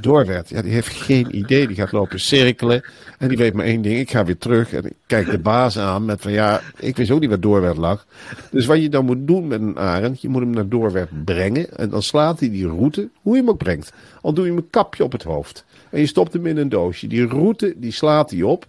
Doorwerd. 0.00 0.48
Ja, 0.48 0.62
die 0.62 0.72
heeft 0.72 0.88
geen 0.88 1.36
idee. 1.36 1.66
Die 1.66 1.76
gaat 1.76 1.92
lopen 1.92 2.20
cirkelen. 2.20 2.84
En 3.18 3.28
die 3.28 3.36
weet 3.36 3.54
maar 3.54 3.64
één 3.64 3.82
ding. 3.82 3.98
Ik 3.98 4.10
ga 4.10 4.24
weer 4.24 4.38
terug. 4.38 4.72
En 4.72 4.84
ik 4.84 4.94
kijk 5.06 5.30
de 5.30 5.38
baas 5.38 5.78
aan 5.78 6.04
met 6.04 6.20
van 6.20 6.32
ja, 6.32 6.60
ik 6.78 6.96
wist 6.96 7.10
ook 7.10 7.20
niet 7.20 7.28
waar 7.28 7.40
Doorwerd 7.40 7.76
lag. 7.76 8.06
Dus 8.50 8.66
wat 8.66 8.82
je 8.82 8.88
dan 8.88 9.04
moet 9.04 9.26
doen 9.26 9.46
met 9.46 9.60
een 9.60 9.78
arend. 9.78 10.20
Je 10.20 10.28
moet 10.28 10.42
hem 10.42 10.50
naar 10.50 10.68
Doorwerd 10.68 11.24
brengen. 11.24 11.76
En 11.76 11.88
dan 11.88 12.02
slaat 12.02 12.40
hij 12.40 12.50
die 12.50 12.66
route, 12.66 13.08
hoe 13.22 13.34
je 13.34 13.40
hem 13.40 13.50
ook 13.50 13.58
brengt. 13.58 13.92
Al 14.20 14.32
doe 14.32 14.44
je 14.44 14.50
hem 14.50 14.58
een 14.58 14.70
kapje 14.70 15.04
op 15.04 15.12
het 15.12 15.22
hoofd. 15.22 15.64
En 15.90 16.00
je 16.00 16.06
stopt 16.06 16.32
hem 16.32 16.46
in 16.46 16.56
een 16.56 16.68
doosje. 16.68 17.06
Die 17.06 17.26
route, 17.26 17.74
die 17.76 17.92
slaat 17.92 18.30
hij 18.30 18.42
op. 18.42 18.66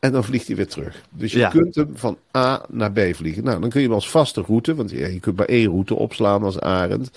En 0.00 0.12
dan 0.12 0.24
vliegt 0.24 0.46
hij 0.46 0.56
weer 0.56 0.66
terug. 0.68 1.02
Dus 1.10 1.32
je 1.32 1.38
Ja. 1.38 1.48
kunt 1.48 1.74
hem 1.74 1.90
van 1.94 2.18
A 2.36 2.64
naar 2.68 2.92
B 2.92 3.00
vliegen. 3.12 3.44
Nou, 3.44 3.60
dan 3.60 3.70
kun 3.70 3.80
je 3.80 3.86
hem 3.86 3.94
als 3.94 4.10
vaste 4.10 4.40
route, 4.46 4.74
want 4.74 4.90
ja, 4.90 5.06
je 5.06 5.20
kunt 5.20 5.36
maar 5.36 5.46
één 5.46 5.66
route 5.68 5.94
opslaan 5.94 6.42
als 6.42 6.60
arend. 6.60 7.10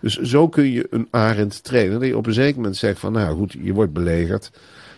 Dus 0.00 0.16
zo 0.18 0.48
kun 0.48 0.70
je 0.70 0.86
een 0.90 1.08
arend 1.10 1.62
trainen. 1.64 1.98
Dat 2.00 2.08
je 2.08 2.16
op 2.16 2.26
een 2.26 2.32
zeker 2.32 2.56
moment 2.56 2.76
zegt 2.76 2.98
van, 2.98 3.12
nou 3.12 3.36
goed, 3.36 3.56
je 3.62 3.72
wordt 3.72 3.92
belegerd. 3.92 4.50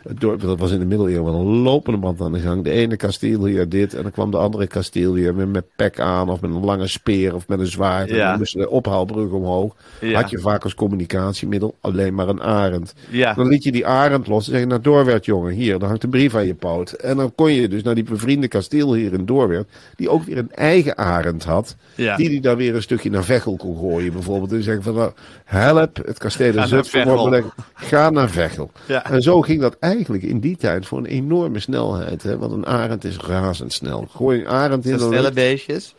Het 0.08 0.20
dorp, 0.20 0.40
dat 0.40 0.58
was 0.58 0.70
in 0.70 0.78
de 0.78 0.84
middeleeuwen 0.84 1.32
wel 1.32 1.40
een 1.40 1.46
lopende 1.62 1.98
band 1.98 2.20
aan 2.20 2.32
de 2.32 2.38
gang. 2.40 2.64
De 2.64 2.70
ene 2.70 2.96
kasteelheer 2.96 3.68
dit 3.68 3.94
en 3.94 4.02
dan 4.02 4.10
kwam 4.12 4.30
de 4.30 4.36
andere 4.36 4.66
kasteelheer 4.66 5.34
met, 5.34 5.52
met 5.52 5.64
pek 5.76 6.00
aan 6.00 6.28
of 6.30 6.40
met 6.40 6.50
een 6.50 6.64
lange 6.64 6.86
speer 6.86 7.34
of 7.34 7.48
met 7.48 7.58
een 7.58 7.66
zwaard. 7.66 8.08
En 8.10 8.16
Ja. 8.16 8.28
dan 8.28 8.38
moest 8.38 8.52
de 8.54 8.70
ophaalbrug 8.70 9.30
omhoog. 9.30 9.74
Ja. 10.00 10.20
Had 10.20 10.30
je 10.30 10.38
vaak 10.38 10.62
als 10.64 10.74
communicatiemiddel 10.74 11.74
alleen 11.80 12.14
maar 12.14 12.28
een 12.28 12.42
arend. 12.42 12.94
Ja. 13.10 13.34
Dan 13.34 13.48
liet 13.48 13.64
je 13.64 13.72
die 13.72 13.86
arend 13.86 14.26
los 14.26 14.46
en 14.46 14.50
zeg 14.52 14.60
je, 14.60 14.66
nou 14.66 14.80
Doorwerd 14.80 15.24
jongen, 15.24 15.52
hier, 15.52 15.78
dan 15.78 15.88
hangt 15.88 16.02
een 16.04 16.10
brief 16.10 16.34
aan 16.34 16.46
je 16.46 16.54
poot. 16.54 16.90
En 16.92 17.16
dan 17.16 17.34
kon 17.34 17.52
je 17.52 17.68
dus 17.68 17.82
naar 17.82 17.94
die 17.94 18.04
bevriende 18.04 18.48
kasteelheer 18.48 19.12
in 19.12 19.26
Doorwerd, 19.26 19.68
die 19.96 20.08
ook 20.10 20.24
weer 20.24 20.38
een 20.38 20.52
eigen 20.52 20.96
arend 20.98 21.44
had, 21.44 21.76
Ja. 21.94 22.16
die 22.16 22.28
die 22.28 22.40
dan 22.40 22.56
weer 22.56 22.74
een 22.74 22.82
stukje 22.82 23.10
naar 23.10 23.24
Veghel 23.24 23.56
kon 23.56 23.76
gooien 23.78 24.12
bijvoorbeeld. 24.12 24.52
En 24.52 24.62
zeggen 24.62 24.82
van, 24.82 24.94
nou, 24.94 25.12
help, 25.44 25.96
het 26.06 26.18
kasteel 26.18 26.52
wordt 26.52 27.24
belegd, 27.24 27.48
ga 27.74 28.10
naar 28.10 28.30
Veghel. 28.30 28.70
Ja. 28.86 29.10
En 29.10 29.22
zo 29.22 29.40
ging 29.40 29.60
dat 29.60 29.76
eigenlijk 29.78 29.96
in 30.07 30.40
die 30.40 30.57
tijd 30.57 30.87
voor 30.87 30.99
een 30.99 31.07
enorme 31.07 31.61
snelheid, 31.61 32.23
hè? 32.23 32.38
want 32.38 32.52
een 32.52 32.67
arend 32.67 33.05
is 33.05 33.17
razendsnel. 33.17 34.07
Gooi 34.11 34.40
een 34.40 34.49
arend 34.49 34.87
in, 34.87 34.99
snelle 34.99 35.33
beestjes. 35.33 35.95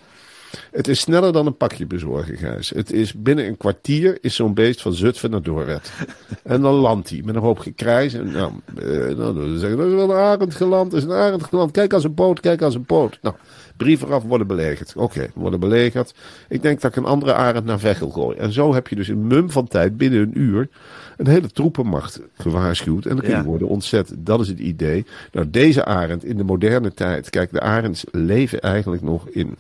het 0.71 0.87
is 0.87 0.99
sneller 0.99 1.33
dan 1.33 1.45
een 1.45 1.57
pakje 1.57 1.85
bezorgen, 1.85 2.37
Gijs. 2.37 2.69
Het 2.69 2.91
is 2.91 3.13
binnen 3.13 3.45
een 3.45 3.57
kwartier 3.57 4.17
is 4.21 4.35
zo'n 4.35 4.53
beest 4.53 4.81
van 4.81 4.93
Zutphen 4.93 5.31
naar 5.31 5.41
Doorwerd. 5.41 5.91
en 6.43 6.61
dan 6.61 6.73
landt 6.73 7.09
hij 7.09 7.21
met 7.25 7.35
een 7.35 7.41
hoop 7.41 7.59
gekrijs. 7.59 8.13
En 8.13 8.31
nou, 8.31 8.51
eh, 8.77 8.87
nou, 8.87 9.33
dan 9.33 9.57
zeggen 9.57 9.77
dat 9.77 9.87
is 9.87 9.93
wel 9.93 10.09
een 10.09 10.17
arend 10.17 10.55
geland, 10.55 10.91
dat 10.91 10.99
is 10.99 11.05
een 11.05 11.15
arend 11.15 11.43
geland. 11.43 11.71
Kijk 11.71 11.93
als 11.93 12.03
een 12.03 12.13
poot, 12.13 12.39
kijk 12.39 12.61
als 12.61 12.75
een 12.75 12.85
poot. 12.85 13.19
Nou, 13.21 13.35
brief 13.77 14.01
eraf, 14.01 14.23
worden 14.23 14.47
belegerd. 14.47 14.93
Oké, 14.95 15.29
worden 15.35 15.59
belegerd. 15.59 16.13
Ik 16.49 16.61
denk 16.61 16.81
dat 16.81 16.91
ik 16.91 16.97
een 16.97 17.09
andere 17.09 17.33
arend 17.33 17.65
naar 17.65 17.79
Veghel 17.79 18.09
gooi. 18.09 18.37
En 18.37 18.53
zo 18.53 18.73
heb 18.73 18.87
je 18.87 18.95
dus 18.95 19.09
in 19.09 19.27
mum 19.27 19.51
van 19.51 19.67
tijd, 19.67 19.97
binnen 19.97 20.19
een 20.19 20.39
uur, 20.39 20.69
een 21.19 21.27
hele 21.27 21.49
troepenmacht 21.51 22.21
gewaarschuwd. 22.33 23.05
En 23.05 23.09
dan 23.15 23.19
kun 23.19 23.29
je 23.29 23.35
Ja. 23.35 23.43
worden 23.43 23.67
ontzet. 23.67 24.13
Dat 24.17 24.39
is 24.39 24.47
het 24.47 24.59
idee. 24.59 25.05
Nou, 25.31 25.49
deze 25.49 25.85
arend 25.85 26.23
in 26.25 26.37
de 26.37 26.43
moderne 26.43 26.93
tijd. 26.93 27.29
Kijk, 27.29 27.51
de 27.51 27.59
arends 27.61 28.03
leven 28.11 28.61
eigenlijk 28.61 29.01
nog 29.01 29.27
in 29.29 29.55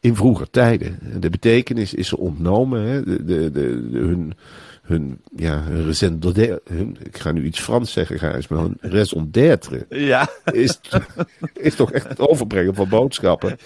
in 0.00 0.16
vroeger 0.16 0.50
tijden. 0.50 0.98
De 1.20 1.30
betekenis 1.30 1.94
is 1.94 2.08
ze 2.08 2.18
ontnomen. 2.18 2.82
Hè? 2.82 3.02
De, 3.04 3.24
de, 3.24 3.50
de, 3.50 3.88
de- 3.90 3.98
hun, 3.98 4.32
hun, 4.82 5.20
ja, 5.36 5.62
hun 5.62 5.84
raison 5.84 6.18
d'être- 6.18 6.60
hun, 6.64 6.96
ik 7.02 7.18
ga 7.18 7.32
nu 7.32 7.44
iets 7.44 7.60
Frans 7.60 7.92
zeggen, 7.92 8.18
Gijs, 8.18 8.48
maar 8.48 8.58
hun 8.60 8.76
raison 8.80 9.28
d'être 9.30 9.86
Ja. 9.88 10.28
is, 10.52 10.80
is 11.54 11.74
toch 11.74 11.92
echt 11.92 12.08
het 12.08 12.20
overbrengen 12.20 12.74
van 12.74 12.88
boodschappen. 12.88 13.56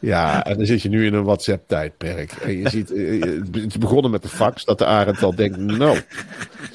Ja, 0.00 0.44
en 0.44 0.56
dan 0.56 0.66
zit 0.66 0.82
je 0.82 0.88
nu 0.88 1.06
in 1.06 1.14
een 1.14 1.24
WhatsApp-tijdperk. 1.24 2.32
En 2.32 2.58
je 2.58 2.68
ziet, 2.68 2.92
eh, 2.92 3.20
het 3.52 3.56
is 3.66 3.78
begonnen 3.78 4.10
met 4.10 4.22
de 4.22 4.28
fax, 4.28 4.64
dat 4.64 4.78
de 4.78 4.86
arend 4.86 5.22
al 5.22 5.34
denkt, 5.34 5.56
nou, 5.58 5.96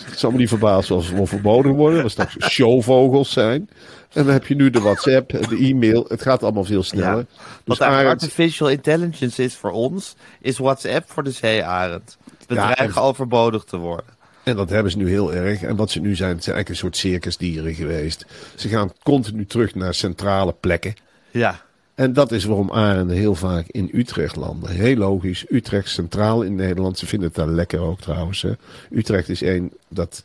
het 0.06 0.20
zal 0.20 0.32
me 0.32 0.38
niet 0.38 0.48
verbazen 0.50 0.96
als 0.96 1.10
we 1.12 1.26
verboden 1.26 1.72
worden, 1.72 2.04
als 2.04 2.12
straks 2.12 2.36
showvogels 2.50 3.32
zijn. 3.32 3.70
En 4.14 4.24
dan 4.24 4.34
heb 4.34 4.48
je 4.48 4.56
nu 4.56 4.70
de 4.70 4.80
WhatsApp, 4.80 5.30
de 5.50 5.58
e-mail, 5.58 6.06
het 6.08 6.22
gaat 6.22 6.44
allemaal 6.44 6.64
veel 6.64 6.84
sneller. 6.84 7.18
Ja. 7.18 7.26
Dus 7.64 7.78
Wat 7.78 7.82
arend, 7.82 8.08
artificial 8.22 8.70
intelligence 8.70 9.44
is 9.44 9.56
voor 9.56 9.72
ons, 9.72 10.16
is 10.42 10.58
WhatsApp 10.58 11.10
voor 11.12 11.24
de 11.24 11.32
zeearend. 11.32 12.18
We 12.50 12.56
Ja, 12.56 12.76
en- 12.76 12.96
overbodig 12.96 13.64
te 13.64 13.78
worden. 13.78 14.18
En 14.44 14.56
dat 14.56 14.70
hebben 14.70 14.92
ze 14.92 14.98
nu 14.98 15.10
heel 15.10 15.34
erg. 15.34 15.62
En 15.62 15.76
wat 15.76 15.92
ze 15.92 16.00
nu 16.00 16.16
zijn, 16.16 16.36
het 16.36 16.44
zijn 16.44 16.56
eigenlijk 16.56 16.70
een 16.70 16.76
soort 16.76 16.98
circusdieren 16.98 17.74
geweest. 17.74 18.26
Ze 18.56 18.68
gaan 18.68 18.92
continu 19.04 19.46
terug 19.46 19.76
naar 19.76 19.94
centrale 19.94 20.56
plekken. 20.60 20.94
Ja. 21.32 21.62
En 21.96 22.14
dat 22.14 22.32
is 22.32 22.44
waarom 22.44 22.72
arenden 22.72 23.16
heel 23.16 23.36
vaak 23.36 23.68
in 23.68 23.90
Utrecht 23.94 24.36
landen. 24.36 24.70
Heel 24.70 24.96
logisch. 24.96 25.46
Utrecht 25.50 25.90
centraal 25.90 26.42
in 26.42 26.56
Nederland. 26.56 26.98
Ze 26.98 27.06
vinden 27.06 27.28
het 27.28 27.38
daar 27.38 27.48
lekker 27.48 27.80
ook 27.80 28.00
trouwens. 28.02 28.42
Hè. 28.42 28.52
Utrecht 28.92 29.30
is 29.30 29.42
één, 29.42 29.72
dat 29.88 30.24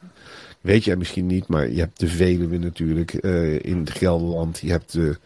weet 0.61 0.85
jij 0.85 0.97
misschien 0.97 1.27
niet, 1.27 1.49
maar 1.49 1.71
je 1.71 1.79
hebt 1.81 2.01
de 2.01 2.09
Veluwe 2.09 2.59
natuurlijk 2.59 3.15
eh, 3.15 3.59
in 3.65 3.87
Gelderland. 3.93 4.59
Je 4.59 4.71
hebt 4.71 4.93
de 4.93 5.17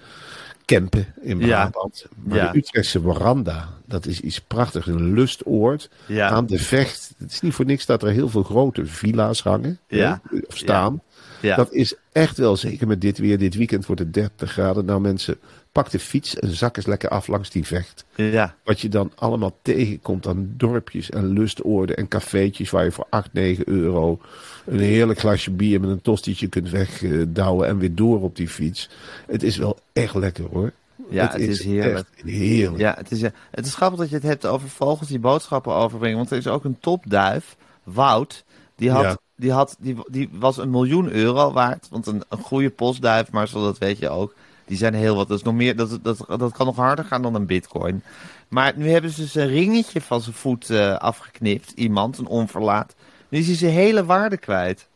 Kempen 0.68 1.06
in 1.20 1.38
Ja. 1.40 1.46
Brabant. 1.68 2.06
Maar 2.24 2.36
Ja. 2.38 2.52
de 2.52 2.58
Utrechtse 2.58 3.00
veranda, 3.00 3.68
dat 3.86 4.06
is 4.06 4.20
iets 4.20 4.40
prachtigs. 4.40 4.86
Een 4.86 5.12
lustoord 5.12 5.90
Ja. 6.06 6.28
aan 6.28 6.46
de 6.46 6.58
vecht. 6.58 7.14
Het 7.18 7.32
is 7.32 7.40
niet 7.40 7.54
voor 7.54 7.64
niks 7.64 7.86
dat 7.86 8.02
er 8.02 8.08
heel 8.10 8.28
veel 8.28 8.42
grote 8.42 8.86
villa's 8.86 9.42
hangen. 9.42 9.78
Ja. 9.88 10.20
hè, 10.30 10.38
Of 10.48 10.56
staan. 10.56 11.02
Dat 11.40 11.72
is 11.72 11.94
echt 12.12 12.36
wel, 12.38 12.56
zeker 12.56 12.86
met 12.86 13.00
dit 13.00 13.18
weer. 13.18 13.38
Dit 13.38 13.54
weekend 13.54 13.86
wordt 13.86 14.00
het 14.00 14.14
30 14.14 14.50
graden. 14.52 14.84
Nou 14.84 15.00
mensen, 15.00 15.38
pak 15.82 15.90
de 15.90 15.98
fiets 15.98 16.34
en 16.38 16.56
zak 16.56 16.76
eens 16.76 16.86
lekker 16.86 17.08
af 17.08 17.26
langs 17.26 17.50
die 17.50 17.66
vecht. 17.66 18.04
Ja. 18.14 18.54
Wat 18.64 18.80
je 18.80 18.88
dan 18.88 19.12
allemaal 19.14 19.56
tegenkomt 19.62 20.26
aan 20.26 20.54
dorpjes 20.56 21.10
en 21.10 21.26
lustoorden 21.26 21.96
en 21.96 22.08
cafeetjes 22.08 22.70
waar 22.70 22.84
je 22.84 22.92
voor 22.92 23.06
8, 23.10 23.32
9 23.32 23.68
euro 23.68 24.20
een 24.66 24.78
heerlijk 24.78 25.18
glasje 25.18 25.50
bier 25.50 25.80
met 25.80 25.90
een 25.90 26.02
tostietje 26.02 26.48
kunt 26.48 26.70
wegdouwen 26.70 27.68
en 27.68 27.78
weer 27.78 27.94
door 27.94 28.22
op 28.22 28.36
die 28.36 28.48
fiets. 28.48 28.88
Het 29.26 29.42
is 29.42 29.56
wel 29.56 29.78
echt 29.92 30.14
lekker 30.14 30.44
hoor. 30.52 30.72
Ja, 31.10 31.30
het 31.30 31.40
is 31.40 31.64
heerlijk. 31.64 31.94
echt 31.96 32.24
heerlijk. 32.24 32.78
Ja, 32.78 32.94
het 32.98 33.10
is, 33.10 33.22
eh, 33.22 33.30
het 33.50 33.66
is 33.66 33.74
grappig 33.74 33.98
dat 33.98 34.08
je 34.08 34.14
het 34.14 34.24
hebt 34.24 34.46
over 34.46 34.68
vogels 34.68 35.08
die 35.08 35.18
boodschappen 35.18 35.74
overbrengen. 35.74 36.16
Want 36.16 36.30
er 36.30 36.36
is 36.36 36.46
ook 36.46 36.64
een 36.64 36.78
topduif, 36.80 37.56
Wout. 37.82 38.44
Die, 38.76 38.90
had, 38.90 39.02
Ja. 39.02 39.18
die, 39.36 39.52
had, 39.52 39.76
die, 39.78 39.96
die 40.10 40.28
was 40.32 40.56
een 40.56 40.70
miljoen 40.70 41.12
euro 41.12 41.52
waard. 41.52 41.86
Want 41.90 42.06
een, 42.06 42.22
een 42.28 42.38
goede 42.38 42.70
postduif, 42.70 43.30
maar 43.30 43.48
zo, 43.48 43.62
dat 43.64 43.78
weet 43.78 43.98
je 43.98 44.08
ook. 44.08 44.34
Die 44.68 44.76
zijn 44.76 44.94
heel 44.94 45.16
wat. 45.16 45.28
Dat, 45.28 45.38
is 45.38 45.44
nog 45.44 45.54
meer, 45.54 45.76
dat, 45.76 45.98
dat, 46.02 46.24
dat 46.38 46.52
kan 46.52 46.66
nog 46.66 46.76
harder 46.76 47.04
gaan 47.04 47.22
dan 47.22 47.34
een 47.34 47.46
bitcoin. 47.46 48.02
Maar 48.48 48.72
nu 48.76 48.88
hebben 48.90 49.10
ze 49.10 49.20
dus 49.20 49.34
een 49.34 49.48
ringetje 49.48 50.00
van 50.00 50.20
zijn 50.20 50.34
voet 50.34 50.70
eh, 50.70 50.96
afgeknipt. 50.96 51.72
Iemand, 51.74 52.18
een 52.18 52.26
onverlaat. 52.26 52.94
Nu 53.28 53.38
is 53.38 53.46
hij 53.46 53.56
zijn 53.56 53.72
hele 53.72 54.04
waarde 54.04 54.36
kwijt. 54.36 54.88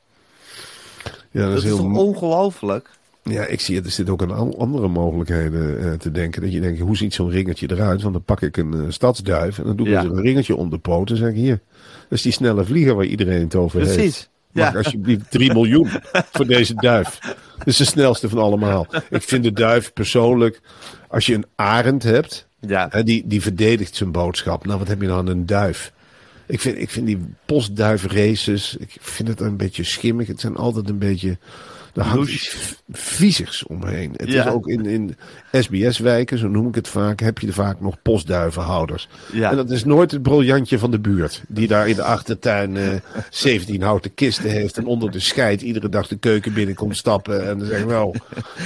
Ja, 1.31 1.41
dat, 1.41 1.49
Dat 1.49 1.57
is 1.59 1.65
heel 1.65 1.77
toch 1.77 1.97
ongelooflijk? 1.97 2.91
Ja, 3.23 3.45
ik 3.45 3.61
zie 3.61 3.77
het. 3.77 3.85
Er 3.85 3.91
zit 3.91 4.11
ook 4.11 4.23
aan 4.23 4.57
andere 4.59 4.89
mogelijkheden 4.89 5.79
eh, 5.85 5.93
te 5.99 6.11
denken. 6.11 6.43
Dat 6.43 6.53
je 6.53 6.61
denkt, 6.61 6.81
hoe 6.81 6.97
ziet 6.97 7.15
zo'n 7.15 7.31
ringetje 7.31 7.71
eruit? 7.71 8.03
Want 8.03 8.15
dan 8.15 8.25
pak 8.25 8.41
ik 8.43 8.57
een 8.57 8.73
eh, 8.75 8.81
stadsduif 8.89 9.59
en 9.59 9.65
dan 9.65 9.77
doe 9.77 9.87
ik 9.87 9.93
Ja. 9.93 10.01
er 10.01 10.11
een 10.11 10.21
ringetje 10.21 10.57
om 10.57 10.71
de 10.71 10.79
poot 10.79 11.11
en 11.11 11.17
zeg 11.17 11.29
ik 11.29 11.35
hier. 11.35 11.61
Dat 12.09 12.19
is 12.19 12.23
die 12.23 12.33
snelle 12.33 12.65
vlieger 12.65 12.95
waar 12.95 13.05
iedereen 13.05 13.41
het 13.41 13.55
over 13.55 13.81
heeft. 13.81 13.95
Precies. 13.95 14.29
Mag 14.53 14.73
Ja. 14.73 14.79
alsjeblieft 14.79 15.31
3 15.31 15.53
miljoen 15.53 15.89
voor 16.33 16.47
deze 16.47 16.75
duif. 16.75 17.19
Dat 17.59 17.67
is 17.67 17.77
de 17.77 17.85
snelste 17.85 18.29
van 18.29 18.39
allemaal. 18.39 18.87
Ik 19.11 19.23
vind 19.23 19.45
de 19.45 19.53
duif 19.53 19.93
persoonlijk, 19.93 20.61
als 21.09 21.27
je 21.27 21.35
een 21.35 21.47
arend 21.57 22.03
hebt, 22.03 22.47
Ja. 22.61 22.87
hè, 22.91 23.03
die, 23.03 23.23
die 23.27 23.43
verdedigt 23.43 23.97
zijn 23.97 24.13
boodschap. 24.13 24.67
Nou, 24.67 24.79
wat 24.79 24.89
heb 24.89 25.01
je 25.01 25.07
dan 25.07 25.19
aan 25.19 25.27
een 25.27 25.47
duif? 25.47 25.93
Ik 26.47 26.61
vind, 26.61 26.79
ik 26.79 26.91
vind 26.91 27.07
die 27.07 27.25
postduifraces, 27.47 28.77
ik 28.77 28.97
vind 29.01 29.29
het 29.29 29.41
een 29.41 29.57
beetje 29.57 29.85
schimmig. 29.85 30.27
Het 30.27 30.41
zijn 30.41 30.57
altijd 30.57 30.89
een 30.89 30.99
beetje 30.99 31.39
Daar 31.93 32.05
hangt 32.05 32.31
iets 32.31 32.77
viezigs 32.93 33.67
omheen. 33.67 34.13
Het 34.17 34.29
Ja. 34.33 34.47
is 34.47 34.53
ook 34.53 34.67
in, 34.69 34.87
in 34.87 35.17
SBS-wijken, 35.53 36.39
zo 36.39 36.49
noem 36.49 36.69
ik 36.69 36.75
het 36.75 36.89
vaak, 36.89 37.21
heb 37.21 37.39
je 37.39 37.53
vaak 37.53 37.81
nog 37.81 38.03
postduivenhouders. 38.03 39.09
Ja. 39.33 39.51
En 39.51 39.57
dat 39.57 39.71
is 39.71 39.85
nooit 39.85 40.11
het 40.11 40.23
briljantje 40.23 40.79
van 40.79 40.91
de 40.91 40.99
buurt. 40.99 41.43
Die 41.49 41.67
daar 41.67 41.89
in 41.89 41.97
de 41.97 42.03
achtertuin 42.03 42.77
eh 42.77 42.89
17 43.31 43.83
houten 43.83 44.15
kisten 44.15 44.51
heeft. 44.51 44.77
En 44.77 44.87
onder 44.87 45.11
de 45.11 45.21
scheid 45.21 45.63
iedere 45.63 45.89
dag 45.89 46.09
de 46.09 46.17
keuken 46.19 46.53
binnenkomt 46.53 46.97
stappen. 46.97 47.49
En 47.49 47.59
dan 47.59 47.67
zeggen 47.69 47.89
nou, 47.89 48.15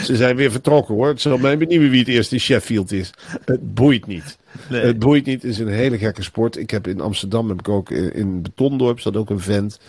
ze 0.05 0.17
zijn 0.17 0.37
weer 0.37 0.51
vertrokken 0.51 0.95
hoor. 0.95 1.09
Het 1.09 1.21
zal 1.21 1.39
mij 1.39 1.59
benieuwen 1.59 1.91
wie 1.91 1.99
het 2.01 2.09
eerst 2.09 2.33
in 2.33 2.41
Sheffield 2.41 2.93
is. 2.93 3.11
Het 3.45 3.75
boeit 3.75 4.07
niet. 4.07 4.37
Nee. 4.69 4.81
Het 4.85 4.99
boeit 4.99 5.27
niet. 5.27 5.43
Het 5.43 5.51
is 5.51 5.59
een 5.59 5.69
hele 5.69 5.99
gekke 5.99 6.23
sport. 6.23 6.57
Ik 6.57 6.71
heb 6.71 6.87
in 6.87 7.01
Amsterdam, 7.01 7.49
heb 7.49 7.59
ik 7.59 7.69
ook 7.69 7.91
in, 7.91 8.15
in 8.15 8.43
Betondorp, 8.43 9.01
zat 9.01 9.17
ook 9.17 9.31
een 9.31 9.41
vent. 9.41 9.81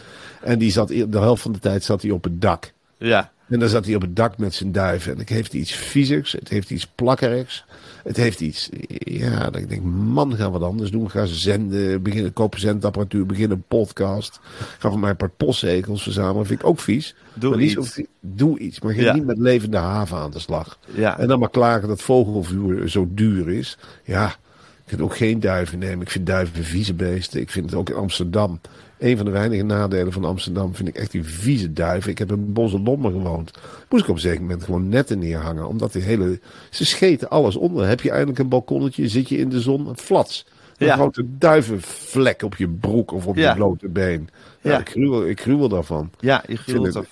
En 0.42 0.60
die 0.60 0.72
zat, 0.72 0.88
de 0.88 1.08
helft 1.12 1.42
van 1.42 1.52
de 1.52 1.60
tijd 1.60 1.84
zat 1.84 2.02
hij 2.02 2.12
op 2.12 2.24
het 2.24 2.42
dak. 2.42 2.74
Ja. 2.98 3.32
En 3.50 3.60
dan 3.60 3.70
zat 3.70 3.86
hij 3.86 3.96
op 3.96 4.02
het 4.02 4.16
dak 4.16 4.38
met 4.38 4.54
zijn 4.54 4.72
duiven. 4.72 5.12
En 5.14 5.18
het 5.20 5.30
heeft 5.30 5.54
iets 5.54 5.72
viezigs. 5.72 6.32
Het 6.32 6.50
heeft 6.50 6.70
iets 6.70 6.88
plakkerigs. 6.88 7.66
Het 8.04 8.18
heeft 8.18 8.40
iets... 8.42 8.70
Ja, 9.00 9.44
dat 9.44 9.56
ik 9.56 9.70
denk, 9.70 9.84
man, 9.84 10.36
gaan 10.36 10.52
we 10.52 10.60
wat 10.60 10.70
anders 10.70 10.92
doen. 10.92 11.10
Ga 11.12 11.26
zenden, 11.26 12.02
beginnen, 12.02 12.34
kopen 12.34 12.60
zendapparatuur, 12.60 13.26
beginnen 13.26 13.58
een 13.58 13.64
podcast. 13.68 14.40
Ga 14.80 14.90
van 14.90 15.00
mij 15.00 15.10
een 15.10 15.18
paar 15.18 15.30
postzegels 15.30 16.04
verzamelen. 16.04 16.46
Vind 16.46 16.60
ik 16.60 16.66
ook 16.66 16.80
vies. 16.80 17.16
Doe 17.34 17.50
maar 17.50 17.60
iets. 17.60 18.02
Doe 18.22 18.60
iets. 18.60 18.80
Maar 18.82 18.94
ga 18.94 19.02
Ja. 19.02 19.14
niet 19.14 19.26
met 19.26 19.38
levende 19.38 19.78
haven 19.78 20.18
aan 20.18 20.32
de 20.32 20.40
slag. 20.40 20.80
Ja. 20.96 21.20
En 21.20 21.28
dan 21.28 21.40
maar 21.40 21.50
klagen 21.50 21.88
dat 21.88 22.02
vogelvuur 22.02 22.90
zo 22.90 23.08
duur 23.10 23.50
is. 23.50 23.78
Ja, 24.04 24.28
ik 24.28 24.84
vind 24.86 25.02
ook 25.02 25.18
geen 25.18 25.40
duiven 25.40 25.80
nemen. 25.80 26.02
Ik 26.02 26.10
vind 26.12 26.26
duiven 26.26 26.64
vieze 26.64 26.94
beesten. 26.94 27.42
Ik 27.42 27.50
vind 27.50 27.66
het 27.66 27.80
ook 27.80 27.90
in 27.90 27.96
Amsterdam. 27.96 28.60
Een 29.00 29.18
van 29.18 29.26
de 29.26 29.32
weinige 29.32 29.64
nadelen 29.64 30.14
van 30.14 30.26
Amsterdam 30.26 30.76
vind 30.76 30.88
ik 30.88 30.96
echt 30.96 31.12
die 31.12 31.24
vieze 31.24 31.74
duiven. 31.74 32.12
Ik 32.12 32.18
heb 32.18 32.32
in 32.32 32.54
Bosselommer 32.54 33.12
gewoond. 33.12 33.52
Moest 33.90 34.04
ik 34.04 34.10
op 34.10 34.16
een 34.16 34.22
zeker 34.22 34.42
moment 34.42 34.64
gewoon 34.64 34.90
netten 34.90 35.20
neerhangen. 35.20 35.68
Omdat 35.68 35.94
die 35.94 36.02
hele... 36.02 36.40
Ze 36.70 36.86
scheten 36.86 37.30
alles 37.30 37.56
onder. 37.56 37.88
Heb 37.88 38.02
je 38.02 38.12
eindelijk 38.12 38.40
een 38.40 38.48
balkonnetje, 38.50 39.08
zit 39.08 39.30
je 39.30 39.38
in 39.38 39.50
de 39.50 39.60
zon, 39.62 39.98
flats. 39.98 40.46
Een 40.78 40.88
Ja. 40.88 40.96
grote 40.96 41.24
duivenvlek 41.38 42.42
op 42.44 42.56
je 42.56 42.70
broek 42.70 43.12
of 43.12 43.28
op 43.28 43.36
Ja. 43.36 43.50
je 43.50 43.56
blote 43.56 43.88
been. 43.90 44.30
Ja. 44.62 44.80
Ik, 44.80 44.90
gruwel, 44.90 45.28
ik 45.28 45.42
gruwel 45.42 45.70
daarvan. 45.70 46.10
Ja, 46.20 46.44
je 46.48 46.58
vind 46.58 46.60
gruwelt 46.60 46.94
het- 46.94 47.04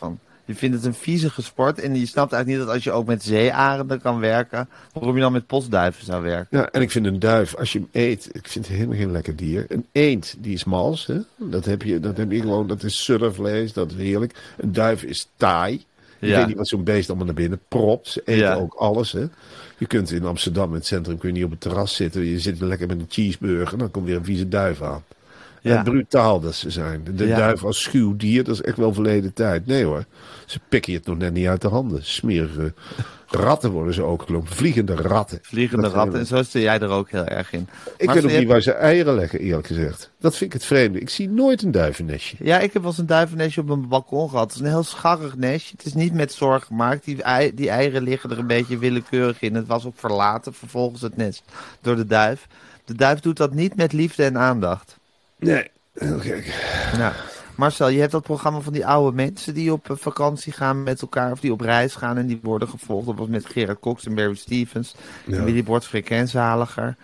Je 0.46 0.56
vindt 0.56 0.76
het 0.76 0.86
een 0.86 0.94
viezige 0.94 1.42
sport 1.42 1.80
en 1.80 1.96
je 2.00 2.06
snapt 2.06 2.32
eigenlijk 2.34 2.48
niet 2.48 2.58
dat 2.68 2.76
als 2.76 2.84
je 2.84 2.92
ook 2.92 3.06
met 3.08 3.24
zeearenden 3.24 4.02
kan 4.02 4.20
werken, 4.20 4.70
waarom 4.94 5.16
je 5.16 5.22
dan 5.22 5.32
met 5.32 5.48
postduiven 5.48 6.06
zou 6.06 6.24
werken. 6.24 6.58
Ja, 6.58 6.70
en 6.72 6.82
ik 6.82 6.92
vind 6.92 7.06
een 7.06 7.20
duif, 7.20 7.56
als 7.56 7.74
je 7.74 7.80
hem 7.80 7.88
eet, 7.92 8.30
ik 8.32 8.48
vind 8.48 8.68
het 8.68 8.76
helemaal 8.76 8.98
geen 8.98 9.12
lekker 9.12 9.36
dier. 9.36 9.66
Een 9.70 9.86
eend, 9.92 10.36
die 10.38 10.54
is 10.54 10.64
mals, 10.64 11.06
hè? 11.06 11.18
Dat, 11.38 11.66
heb 11.66 11.82
je, 11.82 12.00
dat 12.00 12.18
heb 12.18 12.32
je 12.32 12.40
gewoon, 12.40 12.68
dat 12.68 12.84
is 12.84 13.04
suddervlees, 13.04 13.74
dat 13.74 13.92
is 13.92 13.98
heerlijk. 13.98 14.36
Een 14.58 14.72
duif 14.74 15.04
is 15.04 15.30
taai. 15.38 15.86
Je 16.20 16.28
Ja. 16.28 16.38
weet 16.38 16.48
niet 16.48 16.58
wat 16.58 16.68
zo'n 16.68 16.84
beest 16.84 17.08
allemaal 17.08 17.26
naar 17.26 17.36
binnen 17.36 17.60
propt. 17.68 18.08
Ze 18.08 18.22
eten 18.26 18.42
Ja. 18.44 18.56
ook 18.56 18.74
alles, 18.74 19.12
hè? 19.12 19.26
Je 19.78 19.86
kunt 19.88 20.12
in 20.12 20.24
Amsterdam, 20.26 20.70
in 20.70 20.76
het 20.76 20.86
centrum, 20.86 21.18
kun 21.18 21.30
je 21.30 21.36
niet 21.36 21.44
op 21.44 21.52
het 21.52 21.62
terras 21.62 21.96
zitten. 21.96 22.26
Je 22.26 22.40
zit 22.40 22.60
lekker 22.62 22.88
met 22.88 23.00
een 23.00 23.06
cheeseburger, 23.10 23.78
dan 23.78 23.92
komt 23.92 24.06
weer 24.06 24.16
een 24.16 24.24
vieze 24.26 24.48
duif 24.48 24.82
aan. 24.82 25.04
Ja. 25.70 25.78
En 25.78 25.84
brutaal 25.84 26.40
dat 26.40 26.56
ze 26.56 26.70
zijn. 26.70 27.04
De 27.16 27.28
Ja. 27.28 27.38
duif 27.38 27.64
als 27.64 27.82
schuw 27.82 28.16
dier, 28.16 28.44
dat 28.44 28.54
is 28.54 28.62
echt 28.62 28.78
wel 28.78 28.94
verleden 28.94 29.34
tijd. 29.34 29.66
Nee 29.66 29.84
hoor, 29.84 30.06
ze 30.46 30.60
pikken 30.70 30.92
je 30.92 30.98
het 30.98 31.08
nog 31.08 31.18
net 31.18 31.34
niet 31.34 31.48
uit 31.48 31.62
de 31.62 31.68
handen. 31.68 32.06
Smerige 32.06 32.74
ratten 33.28 33.72
worden 33.72 33.94
ze 33.94 34.04
ook 34.04 34.22
genoemd. 34.22 34.50
Vliegende 34.50 34.96
ratten. 34.96 35.40
Vliegende 35.42 35.84
Dat- 35.84 35.94
ratten, 35.94 36.20
en 36.20 36.26
zo 36.26 36.44
zit 36.44 36.52
jij 36.62 36.80
er 36.80 36.90
ook 36.90 37.10
heel 37.12 37.26
erg 37.26 37.52
in. 37.54 37.68
Ik 37.98 38.06
Maar 38.06 38.16
weet 38.16 38.24
ook 38.24 38.32
niet 38.32 38.48
waar 38.48 38.62
ze 38.62 38.72
eieren 38.72 39.16
leggen, 39.16 39.40
eerlijk 39.40 39.68
gezegd. 39.68 40.12
Dat 40.20 40.32
vind 40.36 40.54
ik 40.54 40.60
het 40.60 40.66
vreemde. 40.68 41.00
Ik 41.00 41.10
zie 41.10 41.30
nooit 41.30 41.62
een 41.62 41.72
duivennestje. 41.72 42.38
Ja, 42.40 42.60
ik 42.60 42.74
heb 42.74 42.82
wel 42.82 42.92
eens 42.92 43.00
een 43.00 43.06
duivennestje 43.06 43.62
op 43.62 43.68
mijn 43.68 43.88
balkon 43.88 44.30
gehad. 44.30 44.46
Het 44.46 44.56
is 44.56 44.62
een 44.62 44.72
heel 44.74 44.84
scharrig 44.84 45.36
nestje. 45.36 45.74
Het 45.78 45.86
is 45.86 45.94
niet 45.94 46.14
met 46.14 46.34
zorg 46.34 46.66
gemaakt. 46.66 47.06
Die, 47.06 47.24
ei, 47.24 47.54
die 47.54 47.70
eieren 47.70 48.04
liggen 48.04 48.32
er 48.32 48.38
een 48.40 48.48
beetje 48.48 48.78
willekeurig 48.78 49.42
in. 49.42 49.56
Het 49.56 49.68
was 49.68 49.86
ook 49.86 49.96
verlaten 49.98 50.54
vervolgens 50.54 51.02
het 51.02 51.18
nest 51.18 51.44
door 51.82 51.96
de 51.96 52.06
duif. 52.06 52.48
De 52.86 52.96
duif 52.96 53.20
doet 53.20 53.38
dat 53.38 53.54
niet 53.54 53.76
met 53.76 53.94
liefde 53.94 54.24
en 54.24 54.38
aandacht. 54.38 54.98
Nee. 55.40 55.72
Heel 55.94 56.20
gek. 56.20 56.54
Nou, 56.98 57.14
Marcel, 57.56 57.88
je 57.88 58.00
hebt 58.00 58.12
dat 58.12 58.24
programma 58.24 58.60
van 58.60 58.74
die 58.74 58.86
oude 58.86 59.16
mensen 59.16 59.54
die 59.54 59.72
op 59.72 59.90
eh, 59.90 59.98
vakantie 59.98 60.54
gaan 60.54 60.84
met 60.84 61.02
elkaar. 61.02 61.32
Of 61.32 61.40
die 61.40 61.52
op 61.52 61.62
reis 61.62 61.96
gaan 61.96 62.18
en 62.18 62.28
die 62.28 62.40
worden 62.44 62.68
gevolgd. 62.68 63.06
Dat 63.06 63.16
was 63.16 63.28
met 63.28 63.46
Gerard 63.46 63.80
Cox 63.80 64.06
en 64.06 64.16
Barry 64.16 64.36
Stevens. 64.36 64.96
Ja. 65.26 65.38
En 65.38 65.44
Willy 65.44 65.80
Frequenzaliger. 65.82 66.96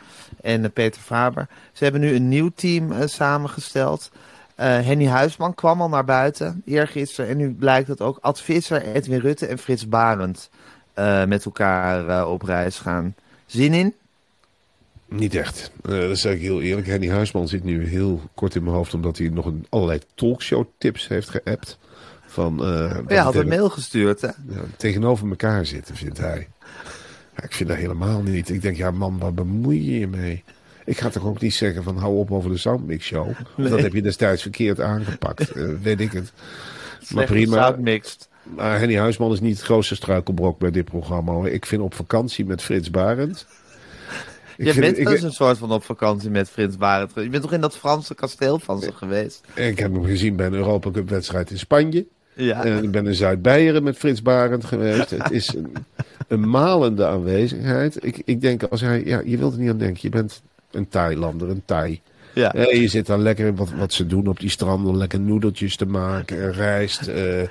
En 0.41 0.63
eh, 0.63 0.71
Peter 0.73 1.01
Faber. 1.01 1.47
Ze 1.71 1.83
hebben 1.83 2.01
nu 2.01 2.15
een 2.15 2.29
nieuw 2.29 2.51
team 2.55 2.91
eh, 2.91 3.07
samengesteld. 3.07 4.11
Eh, 4.55 4.67
Henny 4.67 5.07
Huisman 5.07 5.53
kwam 5.53 5.81
al 5.81 5.89
naar 5.89 6.05
buiten 6.05 6.61
eergisteren. 6.65 7.29
En 7.29 7.37
nu 7.37 7.53
blijkt 7.53 7.87
dat 7.87 8.01
ook 8.01 8.17
Ad 8.21 8.41
Visser, 8.41 8.81
Edwin 8.81 9.19
Rutte 9.19 9.45
en 9.45 9.57
Frits 9.57 9.87
Barend 9.87 10.49
met 11.27 11.45
elkaar 11.45 12.27
op 12.27 12.41
reis 12.41 12.79
gaan. 12.79 13.15
Zin 13.45 13.73
in? 13.73 13.95
Niet 15.15 15.35
echt. 15.35 15.71
Eh, 15.83 15.99
dat 15.99 16.17
zeg 16.17 16.33
ik 16.33 16.41
heel 16.41 16.61
eerlijk. 16.61 16.87
Henny 16.87 17.09
Huisman 17.09 17.47
zit 17.47 17.63
nu 17.63 17.87
heel 17.87 18.21
kort 18.35 18.55
in 18.55 18.63
mijn 18.63 18.75
hoofd... 18.75 18.93
omdat 18.93 19.17
hij 19.17 19.29
nog 19.29 19.45
een, 19.45 19.65
allerlei 19.69 19.99
talkshow 20.15 20.65
tips 20.77 21.07
heeft 21.07 21.29
geappt. 21.29 21.77
Van, 22.25 22.57
dat 22.57 23.03
Ja, 23.07 23.23
had 23.23 23.35
een 23.35 23.47
mail 23.47 23.69
gestuurd, 23.69 24.21
hè? 24.21 24.27
ja, 24.27 24.33
tegenover 24.77 25.29
elkaar 25.29 25.65
zitten, 25.65 25.95
vindt 25.95 26.17
hij. 26.17 26.47
Ja, 27.37 27.43
ik 27.43 27.51
vind 27.53 27.69
dat 27.69 27.77
helemaal 27.77 28.21
niet. 28.21 28.49
Ik 28.49 28.61
denk, 28.61 28.77
ja 28.77 28.91
man, 28.91 29.17
waar 29.19 29.33
bemoei 29.33 29.91
je 29.91 29.99
je 29.99 30.07
mee? 30.07 30.43
Ik 30.85 30.97
ga 30.99 31.09
toch 31.09 31.25
ook 31.25 31.41
niet 31.41 31.53
zeggen 31.53 31.83
van 31.83 31.97
hou 31.97 32.17
op 32.17 32.31
over 32.31 32.49
de 32.49 32.57
Soundmix 32.57 33.05
Show. 33.05 33.29
Dat 33.57 33.81
heb 33.81 33.93
je 33.93 34.01
destijds 34.01 34.41
verkeerd 34.41 34.79
aangepakt. 34.81 35.51
eh, 35.51 35.65
weet 35.81 35.99
ik 35.99 36.11
het. 36.11 36.31
Maar 36.99 37.07
Slechte 37.27 37.33
prima. 37.33 37.63
soundmixed. 37.63 38.27
Maar 38.55 38.79
Henny 38.79 38.95
Huisman 38.97 39.31
is 39.31 39.39
niet 39.39 39.55
het 39.55 39.65
grootste 39.65 39.95
struikelbrok 39.95 40.59
bij 40.59 40.71
dit 40.71 40.85
programma. 40.85 41.47
Ik 41.47 41.65
vind 41.65 41.81
op 41.81 41.93
vakantie 41.93 42.45
met 42.45 42.61
Frits 42.61 42.89
Barend. 42.89 43.45
Je 44.57 44.73
bent 44.73 44.97
ik, 44.97 45.03
wel 45.03 45.13
eens 45.13 45.23
een 45.23 45.31
soort 45.31 45.57
van 45.57 45.71
op 45.71 45.83
vakantie 45.83 46.29
met 46.29 46.49
Frits 46.49 46.77
Barend. 46.77 47.11
Je 47.15 47.29
bent 47.29 47.43
toch 47.43 47.53
in 47.53 47.61
dat 47.61 47.77
Franse 47.77 48.15
kasteel 48.15 48.59
van 48.59 48.81
ze 48.81 48.91
geweest? 48.93 49.41
ik 49.55 49.79
heb 49.79 49.93
hem 49.93 50.05
gezien 50.05 50.35
bij 50.35 50.45
een 50.45 50.53
Europa 50.53 50.91
Cup 50.91 51.09
wedstrijd 51.09 51.51
in 51.51 51.59
Spanje. 51.59 52.05
Ja. 52.33 52.63
En 52.63 52.83
ik 52.83 52.91
ben 52.91 53.07
in 53.07 53.15
Zuid-Beieren 53.15 53.83
met 53.83 53.97
Frits 53.97 54.21
Barend 54.21 54.65
geweest. 54.65 55.09
Het 55.09 55.31
is 55.31 55.53
een, 55.53 55.73
een 56.27 56.49
malende 56.49 57.05
aanwezigheid. 57.05 58.05
Ik, 58.05 58.21
ik 58.25 58.41
denk 58.41 58.63
als 58.63 58.81
hij, 58.81 59.03
ja, 59.05 59.21
je 59.25 59.37
wilt 59.37 59.53
er 59.53 59.59
niet 59.59 59.69
aan 59.69 59.77
denken. 59.77 59.99
Je 60.01 60.09
bent 60.09 60.41
een 60.71 60.87
Thailander, 60.87 61.49
een 61.49 61.61
Thai. 61.65 62.01
ja. 62.33 62.51
Je 62.55 62.87
zit 62.87 63.05
dan 63.05 63.21
lekker, 63.21 63.55
wat, 63.55 63.71
wat 63.77 63.93
ze 63.93 64.05
doen 64.05 64.27
op 64.27 64.39
die 64.39 64.49
stranden, 64.49 64.97
lekker 64.97 65.19
noedeltjes 65.19 65.75
te 65.75 65.85
maken, 65.85 66.41
en 66.41 66.51
rijst. 66.51 67.07
eh, 67.07 67.41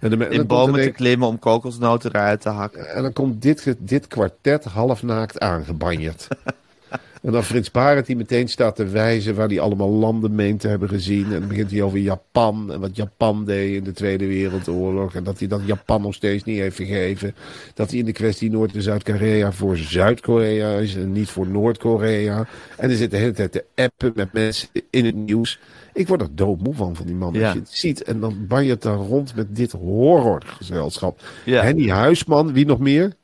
en 0.00 0.18
de, 0.18 0.28
In 0.28 0.46
bomen 0.46 0.80
er 0.80 0.86
te 0.86 0.90
klimmen 0.90 1.28
om 1.28 1.38
kokosnoten 1.38 2.10
eruit 2.14 2.40
te 2.40 2.48
hakken. 2.48 2.94
En 2.94 3.02
dan 3.02 3.12
komt 3.12 3.42
dit, 3.42 3.74
dit 3.78 4.06
kwartet 4.06 4.64
halfnaakt 4.64 5.40
aangebanjerd. 5.40 6.28
en 7.22 7.32
dan 7.32 7.44
Frits 7.44 7.70
Barend 7.70 8.06
die 8.06 8.16
meteen 8.16 8.48
staat 8.48 8.76
te 8.76 8.84
wijzen 8.84 9.34
waar 9.34 9.48
hij 9.48 9.60
allemaal 9.60 9.90
landen 9.90 10.34
meent 10.34 10.60
te 10.60 10.68
hebben 10.68 10.88
gezien. 10.88 11.24
En 11.24 11.40
dan 11.40 11.48
begint 11.48 11.70
hij 11.70 11.82
over 11.82 11.98
Japan 11.98 12.72
en 12.72 12.80
wat 12.80 12.96
Japan 12.96 13.44
deed 13.44 13.74
in 13.74 13.84
de 13.84 13.92
Tweede 13.92 14.26
Wereldoorlog. 14.26 15.14
En 15.14 15.24
dat 15.24 15.38
hij 15.38 15.48
dat 15.48 15.60
Japan 15.64 16.02
nog 16.02 16.14
steeds 16.14 16.44
niet 16.44 16.58
heeft 16.58 16.76
vergeven. 16.76 17.34
Dat 17.74 17.90
hij 17.90 17.98
in 17.98 18.04
de 18.04 18.12
kwestie 18.12 18.50
Noord- 18.50 18.74
en 18.74 18.82
Zuid-Korea 18.82 19.52
voor 19.52 19.76
Zuid-Korea 19.76 20.78
is 20.78 20.94
en 20.94 21.12
niet 21.12 21.28
voor 21.28 21.46
Noord-Korea. 21.46 22.46
En 22.76 22.88
hij 22.88 22.96
zit 22.96 23.10
de 23.10 23.16
hele 23.16 23.32
tijd 23.32 23.52
te 23.52 23.64
appen 23.74 24.12
met 24.14 24.32
mensen 24.32 24.68
in 24.90 25.04
het 25.04 25.16
nieuws. 25.16 25.58
Ik 26.00 26.08
word 26.08 26.20
er 26.20 26.34
doodmoe 26.34 26.74
van, 26.74 26.96
van 26.96 27.06
die 27.06 27.14
man. 27.14 27.32
Ja. 27.34 27.44
Als 27.44 27.52
je 27.52 27.58
het 27.58 27.70
ziet 27.70 28.02
en 28.02 28.20
dan 28.20 28.46
banjert 28.46 28.82
daar 28.82 28.96
rond 28.96 29.34
met 29.34 29.56
dit 29.56 29.72
horrorgezelschap. 29.72 31.20
Ja. 31.44 31.62
Henny 31.62 31.88
Huisman, 31.88 32.52
wie 32.52 32.66
nog 32.66 32.78
meer? 32.78 33.16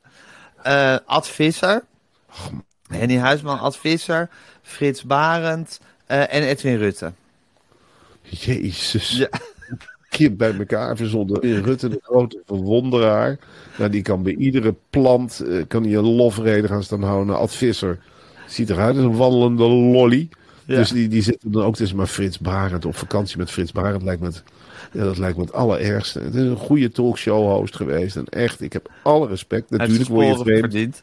Eh 0.62 0.96
Ad 1.06 1.28
Visser. 1.28 1.84
Henny 2.88 3.16
Huisman, 3.16 3.58
Ad 3.58 3.76
Visser. 3.76 4.28
Frits 4.62 5.04
Barend. 5.04 5.80
eh, 6.06 6.34
en 6.34 6.42
Edwin 6.42 6.76
Rutte. 6.76 7.12
Jezus. 8.22 9.16
Ja. 9.16 9.28
Kind 10.08 10.36
bij 10.36 10.58
elkaar 10.58 10.96
verzonnen. 10.96 11.42
In 11.42 11.62
Rutte, 11.62 11.88
de 11.88 12.00
grote 12.02 12.42
verwonderaar. 12.46 13.38
Nou, 13.78 13.90
die 13.90 14.02
kan 14.02 14.22
bij 14.22 14.34
iedere 14.34 14.74
plant 14.90 15.40
eh, 15.40 15.62
kan 15.68 15.82
hij 15.84 15.94
een 15.94 16.14
lofrede 16.14 16.68
gaan 16.68 16.82
staan 16.82 17.02
houden. 17.02 17.26
Nou, 17.26 17.40
Ad 17.40 17.54
Visser 17.54 17.98
ziet 18.46 18.70
eruit 18.70 18.96
als 18.96 19.04
een 19.04 19.16
wandelende 19.16 19.64
lolly. 19.68 20.28
Ja. 20.66 20.76
Dus 20.76 20.90
die, 20.90 21.08
die 21.08 21.22
zitten 21.22 21.52
dan 21.52 21.62
ook 21.62 21.76
tussen 21.76 21.96
maar 21.96 22.06
Frits 22.06 22.38
Barend. 22.38 22.84
Op 22.84 22.96
vakantie 22.96 23.38
met 23.38 23.50
Frits 23.50 23.72
Barend 23.72 24.02
lijkt 24.02 24.20
me 24.20 24.26
het, 24.26 24.42
ja, 24.92 25.02
dat 25.04 25.18
lijkt 25.18 25.36
me 25.36 25.42
het 25.42 25.52
allerergste. 25.52 26.20
Het 26.20 26.34
is 26.34 26.42
een 26.42 26.56
goede 26.56 26.90
talkshow-host 26.90 27.76
geweest. 27.76 28.16
En 28.16 28.24
echt, 28.24 28.60
ik 28.60 28.72
heb 28.72 28.90
alle 29.02 29.28
respect. 29.28 29.70
Natuurlijk 29.70 30.08
word 30.08 30.26
je 30.26 30.34
vreemd. 30.42 30.60
verdiend. 30.60 31.02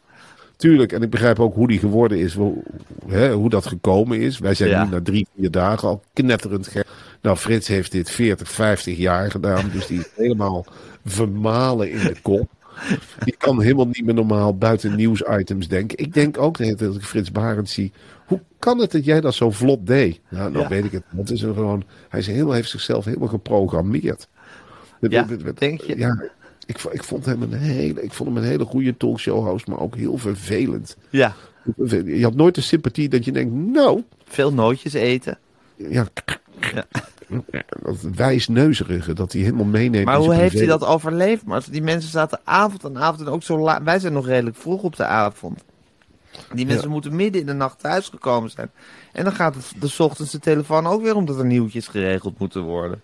Tuurlijk, 0.58 0.92
en 0.92 1.02
ik 1.02 1.10
begrijp 1.10 1.40
ook 1.40 1.56
hoe 1.56 1.68
die 1.68 1.80
geworden 1.80 2.20
is, 2.20 2.34
hoe, 2.34 2.64
hè, 3.08 3.34
hoe 3.34 3.50
dat 3.50 3.66
gekomen 3.66 4.20
is. 4.20 4.40
Wij 4.40 4.54
zijn 4.54 4.70
Ja. 4.70 4.84
nu 4.84 4.90
na 4.90 5.02
drie, 5.02 5.28
vier 5.38 5.52
dagen 5.52 5.88
al 5.88 6.04
knetterend 6.14 6.68
gek. 6.68 6.86
Nou, 7.22 7.38
Frits 7.38 7.68
heeft 7.68 7.92
dit 7.92 8.10
40, 8.10 8.50
50 8.52 8.98
jaar 8.98 9.32
gedaan, 9.32 9.70
dus 9.74 9.88
die 9.88 10.00
is 10.00 10.10
helemaal 10.24 10.66
vermalen 11.06 11.92
in 11.92 12.00
de 12.00 12.16
kop. 12.22 12.50
Die 13.24 13.36
kan 13.38 13.62
helemaal 13.62 13.86
niet 13.86 14.06
meer 14.06 14.14
normaal 14.14 14.58
buiten 14.58 14.96
nieuwsitems 14.96 15.68
denken. 15.68 15.98
Ik 15.98 16.14
denk 16.14 16.38
ook 16.38 16.58
de 16.58 16.64
hele 16.64 16.76
tijd 16.76 16.92
dat 16.92 17.02
ik 17.02 17.08
Frits 17.08 17.32
Barend 17.32 17.70
zie. 17.70 17.92
Hoe 18.34 18.42
kan 18.60 18.80
het 18.80 18.92
dat 18.92 19.06
jij 19.06 19.22
dat 19.22 19.34
zo 19.34 19.52
vlot 19.52 19.88
deed? 19.88 20.20
Nou, 20.30 20.52
nou 20.52 20.64
Ja. 20.64 20.70
weet 20.70 20.84
ik 20.86 20.92
het. 20.92 21.04
Het 21.16 21.30
is 21.30 21.42
een 21.42 21.54
gewoon, 21.54 21.84
hij 22.10 22.20
is 22.20 22.28
helemaal, 22.28 22.54
heeft 22.54 22.70
zichzelf 22.70 23.06
helemaal 23.06 23.28
geprogrammeerd. 23.28 24.28
Ja, 25.00 25.26
denk 25.58 25.82
je? 25.82 25.98
Ja, 25.98 26.24
Ik, 26.66 26.82
ik, 26.92 27.04
vond 27.04 27.26
hem 27.26 27.42
een 27.42 27.54
hele, 27.54 28.04
ik 28.04 28.14
vond 28.14 28.30
hem 28.30 28.38
een 28.38 28.44
hele 28.50 28.66
goede 28.66 28.98
talkshow-host, 28.98 29.68
maar 29.68 29.80
ook 29.80 29.96
heel 29.96 30.18
vervelend. 30.18 30.98
Ja, 31.10 31.34
Je 32.06 32.24
had 32.24 32.36
nooit 32.36 32.56
de 32.56 32.62
sympathie 32.62 33.10
dat 33.10 33.26
je 33.26 33.32
denkt, 33.32 33.54
nou, 33.54 34.04
veel 34.26 34.54
nootjes 34.54 34.94
eten. 34.94 35.38
ja, 35.76 36.06
Ja. 36.74 36.84
dat 37.84 38.02
wijsneuzerige, 38.16 39.14
dat 39.14 39.32
hij 39.32 39.42
helemaal 39.42 39.66
meeneemt. 39.66 40.06
Maar 40.06 40.18
hoe 40.18 40.34
heeft 40.34 40.58
hij 40.58 40.66
dat 40.66 40.86
overleefd? 40.86 41.46
Maar 41.46 41.64
die 41.72 41.82
mensen 41.82 42.12
zaten 42.12 42.40
avond 42.44 42.86
aan 42.86 42.98
avond 42.98 43.22
en 43.22 43.28
ook 43.28 43.44
zo 43.44 43.58
laat. 43.60 43.84
Wij 43.84 44.00
zijn 44.00 44.14
nog 44.14 44.28
redelijk 44.28 44.56
vroeg 44.56 44.84
op 44.84 44.96
de 44.96 45.06
avond. 45.06 45.64
Die 46.54 46.66
mensen 46.66 46.86
Ja. 46.88 46.92
moeten 46.94 47.16
midden 47.16 47.42
in 47.42 47.48
de 47.48 47.54
nacht 47.54 47.80
thuisgekomen 47.80 48.50
zijn. 48.50 48.72
En 49.12 49.24
dan 49.24 49.34
gaat 49.34 49.56
het 49.56 49.72
de 49.80 50.04
ochtends 50.04 50.32
de 50.32 50.40
telefoon 50.40 50.88
ook 50.88 51.02
weer 51.04 51.16
omdat 51.16 51.38
er 51.40 51.46
nieuwtjes 51.46 51.88
geregeld 51.88 52.40
moeten 52.40 52.62
worden. 52.62 53.02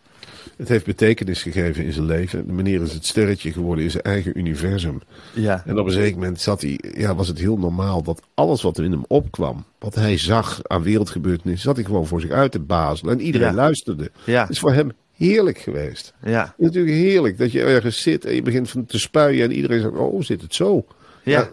Het 0.58 0.68
heeft 0.70 0.86
betekenis 0.86 1.42
gegeven 1.42 1.84
in 1.84 1.94
zijn 1.94 2.06
leven. 2.06 2.48
De 2.48 2.54
meneer 2.54 2.82
is 2.82 2.94
het 2.94 3.06
sterretje 3.06 3.52
geworden 3.52 3.84
in 3.84 3.92
zijn 3.92 4.04
eigen 4.04 4.38
universum. 4.40 5.02
Ja. 5.34 5.64
En 5.66 5.80
op 5.80 5.86
een 5.86 5.92
zeker 5.92 6.18
moment 6.18 6.42
zat 6.42 6.62
hij, 6.62 6.80
ja, 6.98 7.16
was 7.16 7.28
het 7.28 7.38
heel 7.40 7.58
normaal 7.58 8.02
dat 8.04 8.22
alles 8.34 8.62
wat 8.62 8.78
er 8.78 8.84
in 8.84 8.92
hem 8.92 9.04
opkwam, 9.08 9.66
wat 9.80 9.96
hij 9.96 10.18
zag 10.18 10.60
aan 10.64 10.84
wereldgebeurtenissen, 10.84 11.64
zat 11.68 11.76
hij 11.76 11.86
gewoon 11.86 12.08
voor 12.08 12.22
zich 12.22 12.32
uit 12.32 12.52
te 12.52 12.60
bazelen. 12.60 13.14
En 13.14 13.22
iedereen 13.22 13.48
Ja. 13.48 13.54
luisterde. 13.54 14.12
Ja. 14.24 14.42
Het 14.42 14.50
is 14.50 14.60
voor 14.60 14.74
hem 14.74 14.92
heerlijk 15.16 15.58
geweest. 15.58 16.14
Ja. 16.24 16.42
Het 16.42 16.54
is 16.58 16.66
natuurlijk 16.66 16.96
heerlijk 16.96 17.38
dat 17.38 17.52
je 17.52 17.64
ergens 17.64 18.02
zit 18.02 18.26
en 18.26 18.36
je 18.36 18.42
begint 18.42 18.70
van 18.70 18.86
te 18.86 19.00
spuien 19.00 19.44
en 19.44 19.52
iedereen 19.56 19.82
zegt, 19.82 19.94
oh, 19.94 20.22
zit 20.22 20.42
het 20.42 20.56
zo? 20.56 20.86
Ja. 21.24 21.50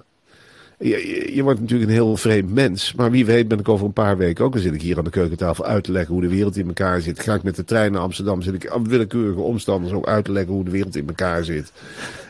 Je, 0.78 0.88
je, 0.88 1.34
je 1.34 1.42
wordt 1.42 1.60
natuurlijk 1.60 1.90
een 1.90 1.96
heel 1.96 2.16
vreemd 2.16 2.54
mens. 2.54 2.94
Maar 2.94 3.10
wie 3.10 3.26
weet 3.26 3.48
ben 3.48 3.58
ik 3.58 3.68
over 3.68 3.86
een 3.86 3.92
paar 3.92 4.16
weken 4.16 4.44
ook. 4.44 4.52
Dan 4.52 4.62
zit 4.62 4.74
ik 4.74 4.82
hier 4.82 4.98
aan 4.98 5.04
de 5.04 5.10
keukentafel 5.10 5.64
uit 5.64 5.84
te 5.84 5.92
leggen 5.92 6.12
hoe 6.12 6.22
de 6.22 6.28
wereld 6.28 6.56
in 6.56 6.66
elkaar 6.66 7.00
zit. 7.00 7.20
Ga 7.20 7.34
ik 7.34 7.42
met 7.42 7.56
de 7.56 7.64
trein 7.64 7.92
naar 7.92 8.00
Amsterdam. 8.00 8.42
Zit 8.42 8.54
ik 8.54 8.68
aan 8.68 8.88
willekeurige 8.88 9.40
omstanders 9.40 9.92
ook 9.92 10.06
uit 10.06 10.24
te 10.24 10.32
leggen 10.32 10.52
hoe 10.52 10.64
de 10.64 10.70
wereld 10.70 10.96
in 10.96 11.08
elkaar 11.08 11.44
zit. 11.44 11.72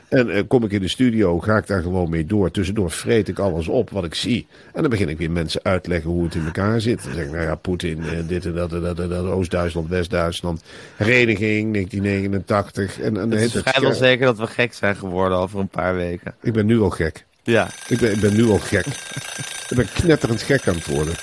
En 0.09 0.31
eh, 0.31 0.43
kom 0.49 0.65
ik 0.65 0.73
in 0.73 0.81
de 0.81 0.89
studio, 0.89 1.41
ga 1.41 1.57
ik 1.57 1.67
daar 1.67 1.83
gewoon 1.83 2.11
mee 2.11 2.25
door. 2.25 2.51
Tussendoor 2.51 2.91
vreet 2.91 3.29
ik 3.29 3.39
alles 3.39 3.69
op 3.69 3.91
wat 3.91 4.05
ik 4.05 4.15
zie. 4.15 4.47
En 4.73 4.81
dan 4.81 4.91
begin 4.91 5.09
ik 5.09 5.19
weer 5.19 5.31
mensen 5.31 5.61
uit 5.63 5.83
te 5.83 5.89
leggen 5.89 6.11
hoe 6.11 6.25
het 6.25 6.35
in 6.35 6.45
elkaar 6.45 6.81
zit. 6.81 7.05
Dan 7.05 7.13
zeg 7.13 7.25
ik, 7.25 7.31
nou 7.31 7.43
ja, 7.43 7.55
Poetin, 7.55 8.03
eh, 8.03 8.29
dit 8.29 8.45
en 8.45 8.55
dat 8.55 8.73
en 8.73 8.81
dat, 8.81 8.99
en 8.99 9.09
dat 9.09 9.25
Oost-Duitsland, 9.25 9.89
West-Duitsland. 9.89 10.63
Hereniging, 10.97 11.73
1989. 11.73 13.01
En, 13.01 13.17
en 13.17 13.31
Het 13.31 13.55
is 13.55 13.63
vrijwel 13.63 13.93
zeker 13.93 14.27
dat 14.27 14.39
we 14.39 14.47
gek 14.47 14.75
zijn 14.75 14.97
geworden 14.97 15.39
over 15.39 15.61
een 15.61 15.69
paar 15.69 15.95
weken. 15.95 16.35
Ik 16.43 16.53
ben 16.53 16.67
nu 16.67 16.81
al 16.81 16.91
gek. 16.91 17.26
Ja. 17.47 17.69
Ik 17.89 17.99
ben, 17.99 18.13
ik 18.13 18.21
ben 18.21 18.35
nu 18.35 18.45
al 18.49 18.59
gek. 18.59 18.87
ik 19.69 19.77
ben 19.77 19.89
knetterend 19.93 20.43
gek 20.43 20.69
aan 20.69 20.75
het 20.75 20.87
worden. 20.87 21.15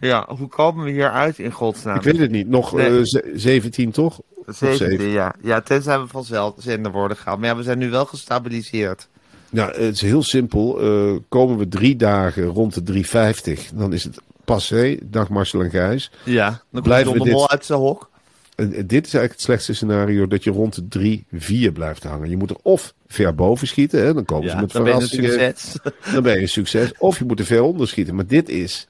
Ja, 0.00 0.24
hoe 0.36 0.48
komen 0.48 0.84
we 0.84 0.90
hier 0.90 1.10
uit 1.10 1.38
in 1.38 1.50
godsnaam? 1.52 1.96
Ik 1.96 2.02
weet 2.02 2.18
het 2.18 2.30
niet. 2.30 2.48
Nog 2.48 2.72
Nee. 2.72 2.98
eh, 2.98 3.04
ze- 3.04 3.32
17 3.34 3.90
toch? 3.90 4.20
Of 4.34 4.56
17, 4.56 4.88
zeven. 4.90 5.06
ja. 5.08 5.34
Ja, 5.42 5.60
tenzij 5.60 6.00
we 6.00 6.06
vanzelf 6.06 6.54
zender 6.58 6.92
worden 6.92 7.16
gehaald. 7.16 7.38
Maar 7.40 7.48
ja, 7.48 7.56
we 7.56 7.62
zijn 7.62 7.78
nu 7.78 7.90
wel 7.90 8.04
gestabiliseerd. 8.06 9.08
Ja, 9.50 9.66
het 9.66 9.94
is 9.94 10.00
heel 10.00 10.22
simpel. 10.22 10.80
Eh, 10.80 11.16
komen 11.28 11.56
we 11.58 11.68
drie 11.68 11.96
dagen 11.96 12.44
rond 12.44 12.74
de 12.74 12.82
350, 12.82 13.70
dan 13.74 13.92
is 13.92 14.04
het 14.04 14.18
passé. 14.44 14.96
Dag 15.02 15.28
Marcel 15.28 15.62
en 15.62 15.70
Gijs. 15.70 16.10
Ja. 16.24 16.62
Dan 16.70 16.82
Blijven 16.82 17.12
we 17.12 17.18
de 17.24 17.30
Mol 17.30 17.40
dit- 17.40 17.50
uit 17.50 17.64
zijn 17.64 17.78
hok. 17.78 18.10
En, 18.56 18.70
dit 18.70 19.06
is 19.06 19.14
eigenlijk 19.14 19.32
het 19.32 19.40
slechtste 19.40 19.74
scenario, 19.74 20.26
dat 20.26 20.44
je 20.44 20.50
rond 20.50 20.74
de 20.74 20.88
3, 20.88 21.24
4 21.32 21.72
blijft 21.72 22.02
hangen. 22.02 22.30
Je 22.30 22.36
moet 22.36 22.50
er 22.50 22.56
of 22.62 22.94
ver 23.06 23.34
boven 23.34 23.66
schieten, 23.66 24.00
hè, 24.00 24.14
dan 24.14 24.24
komen 24.24 24.50
ze 24.50 24.56
met 24.56 24.72
dan 24.72 24.84
ben 24.84 24.94
je 24.94 25.00
een 25.00 25.08
succes. 25.08 25.76
Dan 26.12 26.22
ben 26.22 26.34
je 26.34 26.40
een 26.40 26.48
succes. 26.48 26.92
Of 26.98 27.18
je 27.18 27.24
moet 27.24 27.38
er 27.38 27.46
ver 27.46 27.62
onder 27.62 27.88
schieten. 27.88 28.14
Maar 28.14 28.26
dit 28.26 28.48
is... 28.48 28.86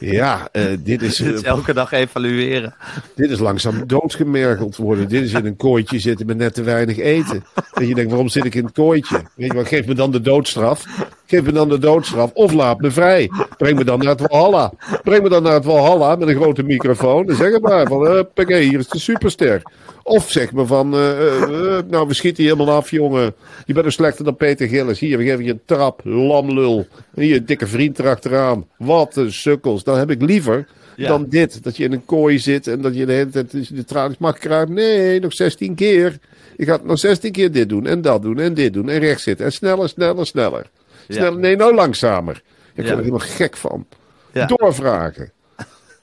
Ja, 0.00 0.48
eh, 0.52 0.64
dit 0.80 1.02
is... 1.02 1.16
Dit 1.16 1.34
is 1.34 1.42
elke 1.56 1.74
dag 1.74 1.92
evalueren. 1.92 2.74
Dit 3.14 3.30
is 3.30 3.38
langzaam 3.38 3.86
doodgemergeld 3.86 4.76
worden. 4.76 5.08
Dit 5.08 5.22
is 5.22 5.32
in 5.32 5.46
een 5.46 5.56
kooitje 5.56 5.98
zitten 5.98 6.26
met 6.26 6.36
net 6.36 6.54
te 6.54 6.62
weinig 6.62 6.98
eten. 6.98 7.44
En 7.72 7.86
je 7.86 7.94
denkt, 7.94 8.10
waarom 8.10 8.28
zit 8.28 8.44
ik 8.44 8.54
in 8.54 8.64
het 8.64 8.74
kooitje? 8.74 9.22
Weet 9.34 9.50
je 9.50 9.56
wat, 9.56 9.68
geef 9.68 9.86
me 9.86 9.94
dan 9.94 10.10
de 10.10 10.20
doodstraf. 10.20 10.84
Geef 11.26 11.42
me 11.42 11.52
dan 11.52 11.68
de 11.68 11.78
doodstraf. 11.78 12.30
Of 12.32 12.52
laat 12.52 12.80
me 12.80 12.90
vrij. 12.90 13.30
Breng 13.56 13.78
me 13.78 13.84
dan 13.84 13.98
naar 13.98 14.08
het 14.08 14.20
Walhalla. 14.20 14.72
Breng 15.02 15.22
me 15.22 15.28
dan 15.28 15.42
naar 15.42 15.54
het 15.54 15.64
Walhalla 15.64 16.16
met 16.16 16.28
een 16.28 16.34
grote 16.34 16.62
microfoon. 16.62 17.28
En 17.28 17.36
zeg 17.36 17.52
het 17.52 17.62
maar 17.62 17.86
van, 17.86 18.06
huppakee, 18.06 18.68
hier 18.68 18.78
is 18.78 18.88
de 18.88 18.98
superster. 18.98 19.62
Of 20.06 20.30
zeg 20.30 20.52
me 20.52 20.66
van, 20.66 20.94
eh, 20.94 21.10
eh, 21.10 21.42
eh, 21.78 21.84
nou 21.88 22.06
we 22.08 22.14
schieten 22.14 22.44
je 22.44 22.50
helemaal 22.52 22.74
af 22.74 22.90
jongen. 22.90 23.34
Je 23.64 23.72
bent 23.74 23.86
een 23.86 23.92
slechter 23.92 24.24
dan 24.24 24.36
Peter 24.36 24.68
Gillis. 24.68 24.98
Hier, 25.00 25.18
we 25.18 25.24
geven 25.24 25.44
je 25.44 25.50
een 25.50 25.60
trap, 25.64 26.00
lamlul. 26.04 26.86
Hier, 27.14 27.44
dikke 27.46 27.66
vriend 27.66 27.98
erachteraan. 27.98 28.66
Wat 28.78 29.16
een 29.16 29.32
sukkels. 29.32 29.84
Dan 29.84 29.98
heb 29.98 30.10
ik 30.10 30.22
liever 30.22 30.66
Ja. 30.96 31.08
dan 31.08 31.26
dit. 31.28 31.62
Dat 31.64 31.76
je 31.76 31.84
in 31.84 31.92
een 31.92 32.04
kooi 32.04 32.38
zit 32.38 32.66
en 32.66 32.80
dat 32.80 32.94
je 32.96 33.06
de 33.06 33.12
hele 33.12 33.30
tijd 33.30 33.50
de 33.76 33.84
tralies 33.84 34.18
mag 34.18 34.38
kruipen. 34.38 34.74
Nee, 34.74 35.20
nog 35.20 35.32
16 35.32 35.74
keer. 35.74 36.18
Ik 36.56 36.66
ga 36.68 36.78
nog 36.84 36.98
16 36.98 37.32
keer 37.32 37.52
dit 37.52 37.68
doen 37.68 37.86
en 37.86 38.00
dat 38.02 38.22
doen 38.22 38.38
en 38.38 38.54
dit 38.54 38.72
doen 38.72 38.88
en 38.88 38.98
rechts 38.98 39.22
zitten. 39.22 39.46
En 39.46 39.52
sneller, 39.52 39.88
sneller, 39.88 40.26
sneller. 40.26 40.66
Sneller, 41.08 41.38
nee, 41.38 41.56
nou 41.56 41.74
langzamer. 41.74 42.34
Ik 42.34 42.42
Ja. 42.74 42.82
word 42.82 42.88
er 42.88 42.96
helemaal 42.98 43.18
gek 43.18 43.56
van. 43.56 43.86
Ja. 44.32 44.46
Doorvragen. 44.46 45.30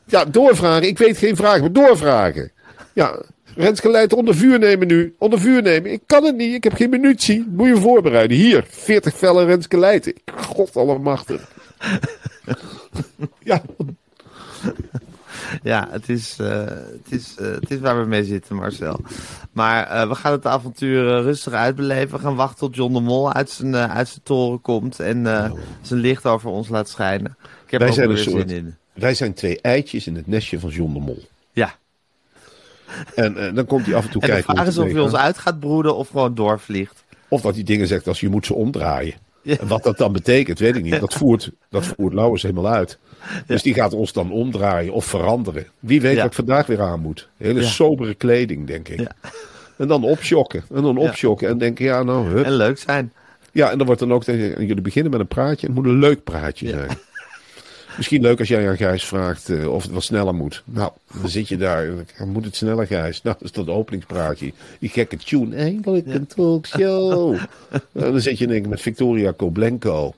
Ja, 0.06 0.26
doorvragen. 0.26 0.88
Ik 0.88 0.98
weet 0.98 1.18
geen 1.18 1.36
vragen, 1.36 1.62
maar 1.62 1.72
doorvragen. 1.72 2.52
Ja, 2.94 3.22
Renske 3.56 3.90
Leijten 3.90 4.18
onder 4.18 4.36
vuur 4.36 4.60
nemen 4.60 4.88
nu. 4.88 5.16
Onder 5.18 5.40
vuur 5.40 5.62
nemen. 5.62 5.92
Ik 5.92 6.02
kan 6.06 6.24
het 6.24 6.36
niet. 6.36 6.54
Ik 6.54 6.64
heb 6.64 6.74
geen 6.74 6.90
munitie. 6.90 7.46
Moet 7.50 7.68
je 7.68 7.78
voorbereiden. 7.78 8.38
Hier, 8.38 8.66
40 8.70 9.18
vellen 9.18 9.46
Renske 9.46 9.78
Leijten. 9.80 10.14
God 10.36 10.76
allemachtig. 10.76 11.52
ja, 13.44 13.62
Ja, 15.64 15.88
het 15.92 16.10
is, 16.10 16.36
eh, 16.40 16.64
het, 16.66 17.06
is, 17.10 17.36
eh, 17.38 17.46
het 17.52 17.72
is 17.72 17.80
waar 17.80 18.00
we 18.00 18.06
mee 18.06 18.24
zitten, 18.24 18.56
Marcel. 18.56 19.00
Maar 19.52 19.88
eh, 19.88 20.08
we 20.08 20.16
gaan 20.16 20.32
het 20.32 20.46
avontuur 20.46 21.22
rustig 21.22 21.54
uitbeleven. 21.54 22.16
We 22.18 22.24
gaan 22.24 22.36
wachten 22.36 22.58
tot 22.60 22.76
John 22.76 22.94
de 22.94 23.00
Mol 23.00 23.34
uit 23.34 23.50
zijn, 23.50 23.76
uit 23.76 24.08
zijn 24.08 24.22
toren 24.24 24.62
komt 24.62 25.00
en 25.00 25.24
zijn 25.82 26.00
licht 26.00 26.26
over 26.26 26.50
ons 26.50 26.70
laat 26.70 26.90
schijnen. 26.90 27.38
Ik 27.66 27.72
heb 27.72 27.80
Wij 27.80 27.82
er 27.82 27.88
ook 27.88 27.94
zijn 27.94 28.08
weer 28.08 28.18
een 28.18 28.24
zin 28.24 28.34
soort- 28.34 28.52
in. 28.52 28.76
wij 28.94 29.14
zijn 29.14 29.34
twee 29.34 29.62
eitjes 29.62 30.08
in 30.08 30.16
het 30.16 30.28
nestje 30.28 30.60
van 30.60 30.70
John 30.70 30.94
de 30.94 31.00
Mol. 31.00 31.24
Ja, 31.52 31.76
En 33.16 33.38
eh, 33.38 33.56
dan 33.56 33.66
komt 33.66 33.86
hij 33.86 33.96
af 33.96 34.06
en 34.06 34.12
toe 34.12 34.22
en 34.22 34.28
de 34.28 34.34
kijken. 34.34 34.54
vraag 34.56 34.68
is 34.68 34.78
of 34.78 34.92
hij 34.92 35.00
ons 35.00 35.16
uit 35.16 35.38
gaat 35.38 35.60
broeden 35.60 35.96
of 35.96 36.08
gewoon 36.10 36.36
doorvliegt. 36.36 37.04
Of 37.28 37.42
dat 37.42 37.54
hij 37.56 37.64
dingen 37.64 37.88
zegt 37.88 38.08
als 38.08 38.20
je 38.20 38.30
moet 38.30 38.46
ze 38.46 38.54
omdraaien. 38.54 39.14
Ja. 39.42 39.58
En 39.58 39.68
wat 39.68 39.84
dat 39.84 39.98
dan 39.98 40.12
betekent, 40.14 40.60
weet 40.60 40.76
ik 40.76 40.84
niet. 40.84 41.00
Dat 41.00 41.14
voert, 41.14 41.52
dat 41.70 41.86
voert 41.86 42.14
Lauwers 42.14 42.42
helemaal 42.42 42.72
uit. 42.72 42.98
Dus 43.46 43.62
die 43.62 43.74
gaat 43.74 43.94
ons 43.94 44.14
dan 44.14 44.32
omdraaien 44.32 44.94
of 44.94 45.06
veranderen. 45.06 45.66
Wie 45.80 46.02
weet 46.02 46.12
Ja. 46.16 46.18
wat 46.18 46.26
ik 46.26 46.34
vandaag 46.34 46.66
weer 46.66 46.82
aan 46.82 47.00
moet. 47.00 47.30
Hele 47.38 47.64
sobere 47.64 48.14
kleding, 48.14 48.68
denk 48.68 48.88
ik. 48.90 49.08
En 49.78 49.88
dan 49.88 50.04
opschokken. 50.04 50.64
En 50.74 50.82
dan 50.82 50.98
opschokken. 50.98 51.50
En 51.50 51.58
denken, 51.58 51.86
ja, 51.86 52.04
nou, 52.04 52.28
hup. 52.28 52.46
En 52.46 52.54
leuk 52.56 52.78
zijn. 52.78 53.14
Ja, 53.52 53.72
en 53.72 53.78
dan 53.78 53.86
wordt 53.86 54.02
dan 54.02 54.14
ook 54.14 54.24
jullie 54.24 54.82
beginnen 54.82 55.12
met 55.12 55.20
een 55.20 55.28
praatje. 55.28 55.66
Het 55.68 55.76
moet 55.76 55.86
een 55.86 56.00
leuk 56.00 56.24
praatje 56.24 56.70
zijn. 56.70 56.90
Misschien 57.98 58.22
leuk 58.22 58.40
als 58.40 58.48
jij 58.48 58.70
aan 58.70 58.78
Gijs 58.78 59.06
vraagt 59.06 59.50
eh, 59.50 59.74
of 59.74 59.84
het 59.84 59.92
wat 59.92 60.04
sneller 60.04 60.36
moet. 60.36 60.64
Nou, 60.66 60.92
dan 61.22 61.30
zit 61.30 61.48
je 61.48 61.58
daar. 61.58 61.88
dan 62.18 62.30
Moet 62.30 62.46
het 62.46 62.56
sneller, 62.56 62.88
Gijs? 62.88 63.22
Nou, 63.22 63.36
dat 63.40 63.48
is 63.48 63.56
dat 63.56 63.68
openingspraatje. 63.68 64.54
Die 64.80 64.90
gekke 64.90 65.18
tune. 65.18 65.56
Eindelijk 65.56 66.08
een 66.08 66.28
talkshow. 66.28 67.34
En 67.72 67.82
dan 67.92 68.22
zit 68.22 68.38
je 68.38 68.48
denk 68.48 68.64
ik 68.64 68.70
met 68.70 68.82
Victoria 68.82 69.32
Koblenko. 69.32 70.14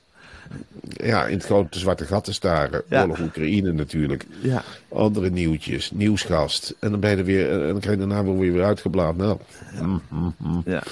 Ja, 0.90 1.26
in 1.26 1.38
het 1.38 1.46
grote 1.46 1.80
zwarte 1.80 2.06
gat 2.06 2.24
te 2.24 2.34
staren. 2.34 2.82
Ja. 2.90 3.02
Oorlog 3.02 3.20
Oekraïne 3.20 3.72
natuurlijk. 3.72 4.26
Ja. 4.42 4.64
Andere 4.90 5.30
nieuwtjes. 5.30 5.92
Nieuwsgast. 5.92 6.76
En 6.80 6.92
dan 6.92 7.00
ben 7.00 7.10
je 7.10 7.18
er 7.18 7.24
weer. 7.24 7.52
En 7.52 7.68
dan 7.68 7.80
krijg 7.80 8.00
je 8.00 8.08
daarna 8.08 8.24
weer 8.24 8.54
weer 8.54 8.64
uitgeblaad. 8.64 9.16
Nou, 9.18 9.38
mm, 9.82 10.02
mm, 10.10 10.36
mm. 10.38 10.62
Ja. 10.66 10.84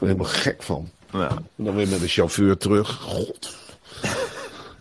Er 0.00 0.06
helemaal 0.06 0.26
gek 0.26 0.62
van. 0.62 0.88
Ja. 1.12 1.28
En 1.56 1.64
dan 1.64 1.74
weer 1.74 1.88
met 1.88 2.00
de 2.00 2.08
chauffeur 2.08 2.56
terug. 2.56 2.88
God. 2.88 3.56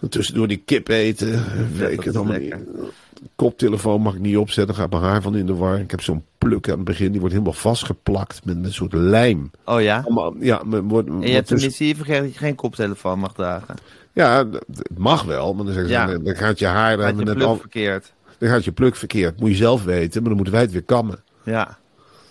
En 0.03 0.09
Tussendoor 0.09 0.47
die 0.47 0.61
kip 0.65 0.87
eten. 0.87 1.43
Weet 1.77 1.91
ik 1.91 2.03
het 2.03 2.15
allemaal 2.15 2.39
niet. 2.39 2.55
Koptelefoon 3.35 4.01
mag 4.01 4.13
ik 4.13 4.19
niet 4.19 4.37
opzetten. 4.37 4.75
Gaat 4.75 4.89
mijn 4.89 5.01
haar 5.01 5.21
van 5.21 5.35
in 5.35 5.45
de 5.45 5.55
war. 5.55 5.79
Ik 5.79 5.91
heb 5.91 6.01
zo'n 6.01 6.23
pluk 6.37 6.69
aan 6.69 6.75
het 6.75 6.83
begin. 6.83 7.09
Die 7.11 7.19
wordt 7.19 7.33
helemaal 7.35 7.55
vastgeplakt 7.55 8.45
met, 8.45 8.55
een 8.63 8.73
soort 8.73 8.93
lijm. 8.93 9.51
Oh 9.65 9.81
ja? 9.81 10.01
Allemaal, 10.05 10.35
ja, 10.39 10.61
me- 10.65 10.81
wordt, 10.83 11.07
En 11.07 11.21
je 11.21 11.33
hebt 11.33 11.47
de 11.47 11.53
dus- 11.55 11.63
missie 11.63 11.95
vergeten 11.95 12.23
dat 12.23 12.33
je 12.33 12.39
geen 12.39 12.55
koptelefoon 12.55 13.19
mag 13.19 13.33
dragen. 13.33 13.75
ja, 14.13 14.45
het 14.47 14.97
mag 14.97 15.23
wel. 15.23 15.53
Maar 15.53 15.65
dan 15.65 15.73
zeggen 15.73 15.91
ze, 15.91 15.97
Ja. 15.97 16.17
dan 16.17 16.35
gaat 16.35 16.59
je 16.59 16.65
haar 16.65 16.97
dan, 16.97 17.17
je 17.17 17.23
net 17.23 17.33
pluk 17.33 17.47
al, 17.47 17.55
verkeerd. 17.57 18.13
dan 18.37 18.49
gaat 18.49 18.63
je 18.63 18.71
pluk 18.71 18.95
verkeerd. 18.95 19.39
Moet 19.39 19.49
je 19.49 19.55
zelf 19.55 19.83
weten. 19.83 20.19
Maar 20.19 20.27
dan 20.29 20.35
moeten 20.35 20.53
wij 20.53 20.61
het 20.63 20.71
weer 20.71 20.83
kammen. 20.83 21.19
Ja. 21.43 21.77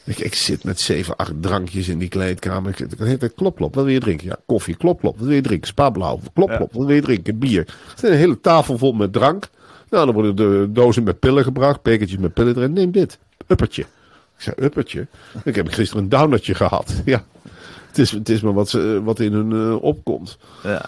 Ik, 0.04 0.18
ik 0.18 0.34
zit 0.34 0.64
met 0.64 0.80
zeven, 0.80 1.16
acht 1.16 1.32
drankjes 1.40 1.88
in 1.88 1.98
die 1.98 2.08
kleedkamer. 2.08 2.74
Ik, 3.22 3.30
klop, 3.36 3.56
klop. 3.56 3.74
Wat 3.74 3.84
wil 3.84 3.92
je 3.92 4.00
drinken? 4.00 4.26
Ja, 4.26 4.36
koffie. 4.46 4.76
Klop, 4.76 5.00
klop. 5.00 5.18
Wat 5.18 5.26
wil 5.26 5.34
je 5.34 5.40
drinken? 5.42 5.68
Spa 5.68 5.90
blauw. 5.90 6.20
Klop, 6.34 6.48
Ja. 6.50 6.56
klop. 6.56 6.72
Wat 6.72 6.86
wil 6.86 6.94
je 6.94 7.02
drinken? 7.02 7.38
Bier. 7.38 7.60
Er 7.96 8.04
is 8.04 8.10
een 8.10 8.16
hele 8.16 8.40
tafel 8.40 8.78
vol 8.78 8.92
met 8.92 9.12
drank. 9.12 9.48
Nou, 9.90 10.04
dan 10.04 10.14
worden 10.14 10.36
de 10.36 10.68
dozen 10.70 11.02
met 11.02 11.18
pillen 11.18 11.44
gebracht. 11.44 11.82
Bekertjes 11.82 12.18
met 12.18 12.32
pillen 12.34 12.56
erin. 12.56 12.72
Neem 12.72 12.90
dit. 12.90 13.18
Uppertje. 13.46 13.82
Ik 13.82 13.88
zei, 14.36 14.56
uppertje? 14.58 15.06
Ik 15.44 15.54
heb 15.54 15.68
gisteren 15.68 16.02
een 16.02 16.08
downertje 16.08 16.54
gehad. 16.54 16.92
Ja. 17.04 17.24
Het 17.88 17.98
is, 18.00 18.10
het 18.10 18.28
is 18.28 18.40
maar 18.40 18.52
wat, 18.52 18.68
ze, 18.68 19.00
wat 19.04 19.20
in 19.20 19.32
hun 19.32 19.52
eh, 19.52 19.82
opkomt. 19.82 20.38
ja. 20.62 20.84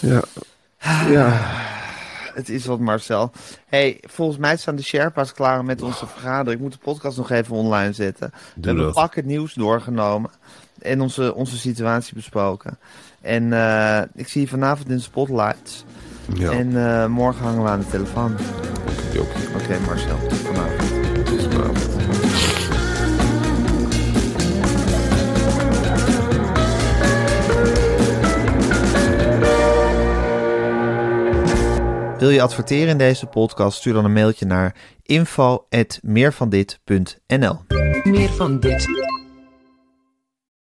Ja. 0.00 0.22
Ja. 1.08 1.40
Het 2.38 2.48
is 2.48 2.66
wat, 2.66 2.78
Marcel. 2.78 3.30
hey, 3.66 3.98
volgens 4.06 4.38
mij 4.38 4.56
staan 4.56 4.76
de 4.76 4.82
Sherpa's 4.82 5.32
klaar 5.32 5.64
met 5.64 5.82
onze 5.82 6.06
vergadering. 6.06 6.54
Ik 6.54 6.60
moet 6.60 6.72
de 6.72 6.78
podcast 6.78 7.16
nog 7.16 7.30
even 7.30 7.56
online 7.56 7.92
zetten. 7.92 8.32
We 8.60 8.66
hebben 8.66 8.92
pak 8.92 9.14
het 9.14 9.24
nieuws 9.24 9.54
doorgenomen. 9.54 10.30
En 10.78 11.00
onze, 11.00 11.34
onze 11.34 11.58
situatie 11.58 12.14
besproken. 12.14 12.78
En 13.20 13.52
eh, 13.52 14.02
ik 14.14 14.28
zie 14.28 14.40
je 14.40 14.48
vanavond 14.48 14.90
in 14.90 15.00
Spotlights. 15.00 15.84
Ja, 16.34 16.50
En 16.50 16.86
eh, 16.86 17.06
morgen 17.06 17.44
hangen 17.44 17.62
we 17.62 17.68
aan 17.68 17.80
de 17.80 17.86
telefoon. 17.86 18.36
oké. 19.18 19.62
Oké, 19.62 19.78
Marcel. 19.86 20.18
Tot 20.28 20.38
vanavond. 20.38 20.97
Wil 32.18 32.30
je 32.30 32.42
adverteren 32.42 32.88
in 32.88 32.98
deze 32.98 33.26
podcast? 33.26 33.78
Stuur 33.78 33.92
dan 33.92 34.04
een 34.04 34.12
mailtje 34.12 34.46
naar 34.46 34.74
info.meervandit.nl 35.02 37.56
Meer 38.04 38.28
van 38.28 38.60
dit. 38.60 38.86